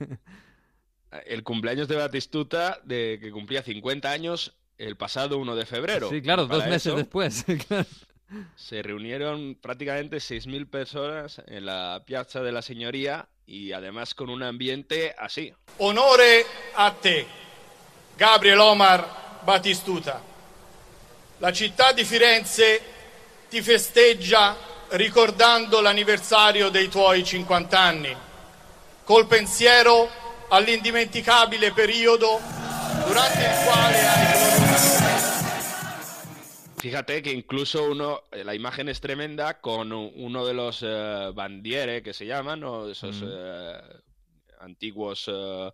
El 1.24 1.42
cumpleaños 1.44 1.88
de 1.88 1.96
Batistuta, 1.96 2.78
de 2.84 3.18
que 3.22 3.32
cumplía 3.32 3.62
50 3.62 4.10
años 4.10 4.54
el 4.76 4.96
pasado 4.96 5.38
1 5.38 5.56
de 5.56 5.64
febrero. 5.64 6.10
Sí, 6.10 6.20
claro, 6.20 6.46
dos 6.46 6.66
meses 6.66 6.94
después. 6.94 7.46
Se 8.54 8.82
reunieron 8.82 9.56
prácticamente 9.60 10.18
6.000 10.18 10.68
personas 10.68 11.42
en 11.46 11.66
la 11.66 12.02
Piazza 12.04 12.40
de 12.42 12.52
la 12.52 12.62
Señoría 12.62 13.28
y 13.46 13.72
además 13.72 14.14
con 14.14 14.30
un 14.30 14.42
ambiente 14.42 15.14
así. 15.18 15.52
Honore 15.78 16.46
a 16.76 16.94
te, 16.94 17.26
Gabriel 18.16 18.60
Omar 18.60 19.40
Batistuta. 19.44 20.22
La 21.38 21.52
città 21.52 21.92
di 21.92 22.04
Firenze 22.04 22.80
ti 23.48 23.62
festeggia 23.62 24.56
ricordando 24.90 25.80
l'anniversario 25.80 26.68
dei 26.68 26.88
tuoi 26.88 27.24
50 27.24 27.78
anni, 27.78 28.16
col 29.04 29.26
pensiero 29.26 30.08
all'indimenticabile 30.48 31.72
periodo 31.72 32.40
durante 33.06 33.40
il 33.40 33.64
quale 33.64 34.06
hai 34.06 35.09
Fíjate 36.80 37.20
que 37.20 37.32
incluso 37.32 37.90
uno, 37.90 38.22
eh, 38.32 38.42
la 38.42 38.54
imagen 38.54 38.88
es 38.88 39.02
tremenda 39.02 39.60
con 39.60 39.92
uno 39.92 40.46
de 40.46 40.54
los 40.54 40.82
uh, 40.82 41.32
bandiere 41.34 42.02
que 42.02 42.14
se 42.14 42.24
llaman, 42.24 42.64
esos 42.90 43.20
mm. 43.20 43.24
uh, 43.26 44.60
antiguos, 44.60 45.28
uh, 45.28 45.70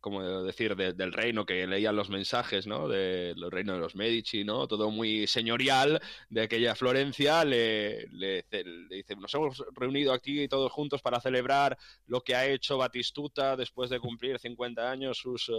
como 0.00 0.44
decir, 0.44 0.76
del 0.76 1.12
reino 1.12 1.44
que 1.44 1.66
leían 1.66 1.96
los 1.96 2.08
mensajes, 2.08 2.68
¿no? 2.68 2.86
De 2.86 3.34
los 3.36 3.52
reinos 3.52 3.76
de 3.76 3.80
los 3.80 3.96
Medici, 3.96 4.44
¿no? 4.44 4.68
Todo 4.68 4.92
muy 4.92 5.26
señorial 5.26 6.00
de 6.30 6.42
aquella 6.42 6.76
Florencia. 6.76 7.44
Le, 7.44 8.06
le, 8.12 8.44
le, 8.48 8.96
dice, 8.96 9.16
nos 9.16 9.34
hemos 9.34 9.64
reunido 9.74 10.12
aquí 10.12 10.46
todos 10.46 10.70
juntos 10.70 11.02
para 11.02 11.20
celebrar 11.20 11.76
lo 12.06 12.20
que 12.20 12.36
ha 12.36 12.46
hecho 12.46 12.78
Batistuta 12.78 13.56
después 13.56 13.90
de 13.90 13.98
cumplir 13.98 14.38
50 14.38 14.88
años, 14.88 15.18
sus, 15.18 15.50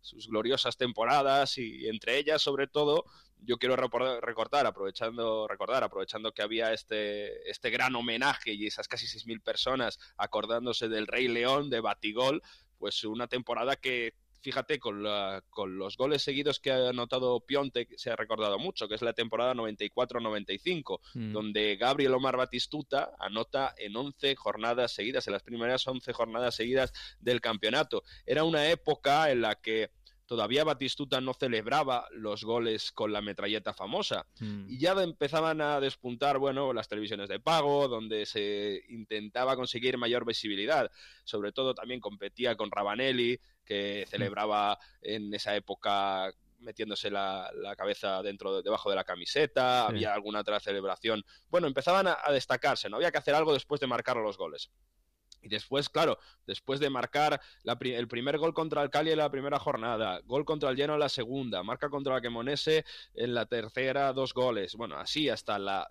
sus 0.00 0.28
gloriosas 0.28 0.78
temporadas 0.78 1.58
y 1.58 1.88
entre 1.88 2.16
ellas, 2.16 2.40
sobre 2.40 2.68
todo, 2.68 3.04
yo 3.44 3.58
quiero 3.58 3.76
recordar, 3.76 4.66
aprovechando, 4.66 5.46
recordar, 5.48 5.84
aprovechando 5.84 6.32
que 6.32 6.42
había 6.42 6.72
este, 6.72 7.50
este 7.50 7.70
gran 7.70 7.94
homenaje 7.94 8.52
y 8.52 8.66
esas 8.66 8.88
casi 8.88 9.06
6.000 9.06 9.42
personas 9.42 9.98
acordándose 10.16 10.88
del 10.88 11.06
Rey 11.06 11.28
León, 11.28 11.70
de 11.70 11.80
Batigol, 11.80 12.42
pues 12.78 13.04
una 13.04 13.26
temporada 13.26 13.76
que 13.76 14.14
fíjate, 14.42 14.78
con, 14.78 15.04
con, 15.50 15.78
los 15.78 15.96
goles 15.96 16.22
seguidos 16.22 16.58
que 16.58 16.72
ha 16.72 16.88
anotado 16.88 17.40
Pionte, 17.40 17.86
se 17.96 18.10
ha 18.10 18.16
recordado 18.16 18.58
mucho, 18.58 18.88
que 18.88 18.96
es 18.96 19.02
la 19.02 19.12
temporada 19.12 19.54
94-95, 19.54 21.00
mm. 21.14 21.32
donde 21.32 21.76
Gabriel 21.76 22.14
Omar 22.14 22.36
Batistuta 22.36 23.12
anota 23.18 23.72
en 23.78 23.96
11 23.96 24.34
jornadas 24.36 24.92
seguidas, 24.92 25.26
en 25.28 25.34
las 25.34 25.42
primeras 25.42 25.86
11 25.86 26.12
jornadas 26.12 26.56
seguidas 26.56 26.92
del 27.20 27.40
campeonato. 27.40 28.02
Era 28.26 28.44
una 28.44 28.68
época 28.68 29.30
en 29.30 29.42
la 29.42 29.54
que 29.54 29.90
todavía 30.32 30.64
Batistuta 30.64 31.20
no 31.20 31.34
celebraba 31.34 32.08
los 32.10 32.42
goles 32.42 32.90
con 32.90 33.12
la 33.12 33.20
metralleta 33.20 33.74
famosa. 33.74 34.24
Hmm. 34.40 34.64
Y 34.66 34.78
ya 34.78 34.92
empezaban 34.92 35.60
a 35.60 35.78
despuntar, 35.78 36.38
bueno, 36.38 36.72
las 36.72 36.88
televisiones 36.88 37.28
de 37.28 37.38
pago, 37.38 37.86
donde 37.86 38.24
se 38.24 38.80
intentaba 38.88 39.56
conseguir 39.56 39.98
mayor 39.98 40.24
visibilidad. 40.24 40.90
Sobre 41.24 41.52
todo 41.52 41.74
también 41.74 42.00
competía 42.00 42.56
con 42.56 42.70
Rabanelli, 42.70 43.38
que 43.62 44.04
hmm. 44.06 44.10
celebraba 44.10 44.78
en 45.02 45.34
esa 45.34 45.54
época 45.54 46.32
metiéndose 46.60 47.10
la, 47.10 47.52
cabeza 47.76 48.22
dentro 48.22 48.62
debajo 48.62 48.88
de 48.88 48.96
la 48.96 49.04
camiseta, 49.04 49.86
había 49.86 50.14
alguna 50.14 50.40
otra 50.40 50.60
celebración. 50.60 51.22
Bueno, 51.50 51.66
empezaban 51.66 52.06
a, 52.06 52.16
a, 52.24 52.32
destacarse, 52.32 52.88
no 52.88 52.96
había 52.96 53.10
que 53.10 53.18
hacer 53.18 53.34
algo 53.34 53.52
después 53.52 53.82
de 53.82 53.86
marcar 53.86 54.16
los 54.16 54.38
goles. 54.38 54.70
Y 55.42 55.48
después, 55.48 55.88
claro, 55.88 56.18
después 56.46 56.78
de 56.78 56.88
marcar 56.88 57.40
el 57.64 58.08
primer 58.08 58.38
gol 58.38 58.54
contra 58.54 58.82
el 58.82 58.90
Cali 58.90 59.10
en 59.10 59.18
la 59.18 59.30
primera 59.30 59.58
jornada, 59.58 60.20
gol 60.24 60.44
contra 60.44 60.70
el 60.70 60.76
Lleno 60.76 60.94
en 60.94 61.00
la 61.00 61.08
segunda, 61.08 61.62
marca 61.64 61.90
contra 61.90 62.14
la 62.14 62.20
Quemonese 62.20 62.84
en 63.14 63.34
la 63.34 63.46
tercera, 63.46 64.12
dos 64.12 64.32
goles. 64.32 64.76
Bueno, 64.76 64.96
así 64.96 65.28
hasta 65.28 65.58
la 65.58 65.90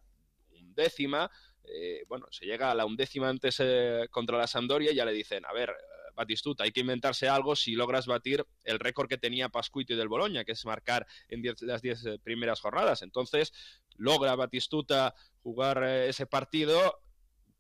undécima. 0.52 1.30
Eh, 1.64 2.04
bueno, 2.08 2.28
se 2.32 2.46
llega 2.46 2.72
a 2.72 2.76
la 2.76 2.86
undécima 2.86 3.30
antes 3.30 3.58
eh, 3.60 4.08
contra 4.10 4.38
la 4.38 4.48
Sampdoria 4.48 4.92
y 4.92 4.96
ya 4.96 5.06
le 5.06 5.12
dicen, 5.12 5.46
a 5.46 5.54
ver, 5.54 5.70
eh, 5.70 6.12
Batistuta, 6.16 6.64
hay 6.64 6.72
que 6.72 6.82
inventarse 6.82 7.28
algo 7.28 7.56
si 7.56 7.74
logras 7.74 8.06
batir 8.08 8.46
el 8.64 8.80
récord 8.80 9.08
que 9.08 9.18
tenía 9.18 9.50
Pascuito 9.50 9.94
y 9.94 9.96
del 9.98 10.08
Boloña, 10.08 10.44
que 10.44 10.54
es 10.54 10.66
marcar 10.66 11.06
en 11.28 11.44
las 11.62 11.82
diez 11.82 12.04
primeras 12.24 12.62
jornadas. 12.62 13.02
Entonces, 13.02 13.54
logra 13.96 14.36
Batistuta 14.36 15.14
jugar 15.42 15.84
ese 15.84 16.26
partido 16.26 17.02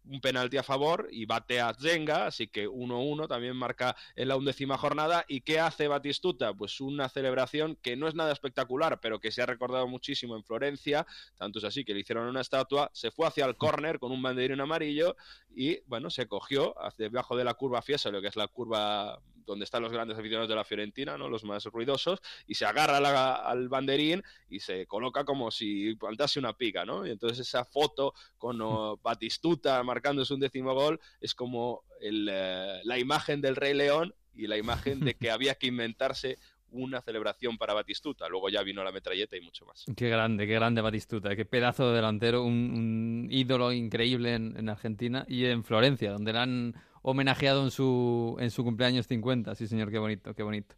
un 0.05 0.21
penalti 0.21 0.57
a 0.57 0.63
favor 0.63 1.07
y 1.11 1.25
bate 1.25 1.59
a 1.59 1.73
Zenga, 1.73 2.27
así 2.27 2.47
que 2.47 2.67
1-1 2.67 3.27
también 3.27 3.55
marca 3.55 3.95
en 4.15 4.27
la 4.27 4.35
undécima 4.35 4.77
jornada. 4.77 5.25
¿Y 5.27 5.41
qué 5.41 5.59
hace 5.59 5.87
Batistuta? 5.87 6.53
Pues 6.53 6.81
una 6.81 7.09
celebración 7.09 7.77
que 7.81 7.95
no 7.95 8.07
es 8.07 8.15
nada 8.15 8.31
espectacular, 8.31 8.99
pero 9.01 9.19
que 9.19 9.31
se 9.31 9.41
ha 9.41 9.45
recordado 9.45 9.87
muchísimo 9.87 10.35
en 10.35 10.43
Florencia, 10.43 11.05
tanto 11.37 11.59
es 11.59 11.65
así 11.65 11.85
que 11.85 11.93
le 11.93 12.01
hicieron 12.01 12.27
una 12.27 12.41
estatua, 12.41 12.89
se 12.93 13.11
fue 13.11 13.27
hacia 13.27 13.45
el 13.45 13.55
córner 13.55 13.99
con 13.99 14.11
un 14.11 14.21
banderín 14.21 14.59
amarillo 14.61 15.15
y, 15.55 15.81
bueno, 15.87 16.09
se 16.09 16.27
cogió 16.27 16.75
debajo 16.97 17.35
de 17.35 17.43
la 17.43 17.53
curva 17.53 17.81
Fiesa, 17.81 18.09
lo 18.11 18.21
que 18.21 18.27
es 18.27 18.35
la 18.35 18.47
curva 18.47 19.21
donde 19.45 19.65
están 19.65 19.83
los 19.83 19.91
grandes 19.91 20.17
aficionados 20.17 20.49
de 20.49 20.55
la 20.55 20.63
Fiorentina, 20.63 21.17
¿no? 21.17 21.29
los 21.29 21.43
más 21.43 21.65
ruidosos, 21.65 22.19
y 22.47 22.55
se 22.55 22.65
agarra 22.65 22.97
al 23.35 23.69
banderín 23.69 24.23
y 24.49 24.59
se 24.59 24.85
coloca 24.85 25.23
como 25.23 25.51
si 25.51 25.95
plantase 25.95 26.39
una 26.39 26.53
pica, 26.53 26.85
¿no? 26.85 27.05
Y 27.05 27.11
entonces 27.11 27.39
esa 27.47 27.65
foto 27.65 28.13
con 28.37 28.59
Batistuta 29.01 29.81
marcándose 29.83 30.33
un 30.33 30.39
décimo 30.39 30.73
gol 30.73 30.99
es 31.19 31.33
como 31.33 31.83
eh, 32.01 32.81
la 32.83 32.99
imagen 32.99 33.41
del 33.41 33.55
Rey 33.55 33.73
León 33.73 34.13
y 34.33 34.47
la 34.47 34.57
imagen 34.57 34.99
de 35.01 35.15
que 35.15 35.31
había 35.31 35.55
que 35.55 35.67
inventarse 35.67 36.37
una 36.71 37.01
celebración 37.01 37.57
para 37.57 37.73
Batistuta. 37.73 38.29
Luego 38.29 38.49
ya 38.49 38.63
vino 38.63 38.83
la 38.83 38.91
metralleta 38.91 39.35
y 39.35 39.41
mucho 39.41 39.65
más. 39.65 39.85
Qué 39.95 40.09
grande, 40.09 40.47
qué 40.47 40.53
grande 40.53 40.81
Batistuta. 40.81 41.35
Qué 41.35 41.45
pedazo 41.45 41.89
de 41.89 41.95
delantero, 41.95 42.43
un, 42.43 43.27
ídolo 43.29 43.73
increíble 43.73 44.35
en, 44.35 44.55
en, 44.57 44.69
Argentina 44.69 45.25
y 45.27 45.45
en 45.45 45.63
Florencia, 45.63 46.11
donde 46.11 46.31
le 46.31 46.39
han 46.39 46.75
homenajeado 47.01 47.63
en 47.63 47.71
su, 47.71 48.37
en 48.39 48.51
su 48.51 48.63
cumpleaños 48.63 49.07
50. 49.07 49.55
Sí, 49.55 49.67
señor, 49.67 49.91
qué 49.91 49.99
bonito, 49.99 50.33
qué 50.33 50.43
bonito. 50.43 50.75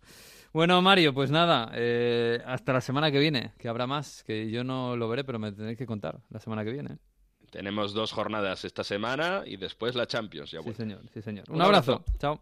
Bueno, 0.53 0.81
Mario, 0.81 1.13
pues 1.13 1.31
nada, 1.31 1.71
eh, 1.73 2.41
hasta 2.45 2.73
la 2.73 2.81
semana 2.81 3.12
que 3.12 3.19
viene, 3.19 3.53
que 3.57 3.67
habrá 3.67 3.88
más, 3.88 4.23
que 4.23 4.51
yo 4.51 4.63
no 4.63 4.95
lo 4.95 5.09
veré, 5.09 5.23
pero 5.23 5.39
me 5.39 5.51
tenéis 5.51 5.77
que 5.77 5.88
contar 5.88 6.19
la 6.29 6.39
semana 6.39 6.63
que 6.63 6.71
viene. 6.71 6.99
Tenemos 7.49 7.93
dos 7.93 8.12
jornadas 8.12 8.63
esta 8.63 8.83
semana 8.83 9.43
y 9.45 9.57
después 9.57 9.95
la 9.95 10.05
Champions. 10.05 10.51
Ya 10.51 10.62
sí, 10.62 10.73
señor, 10.73 11.01
sí, 11.13 11.21
señor. 11.21 11.45
Un, 11.49 11.62
abrazo. 11.62 12.03
Chao. 12.19 12.41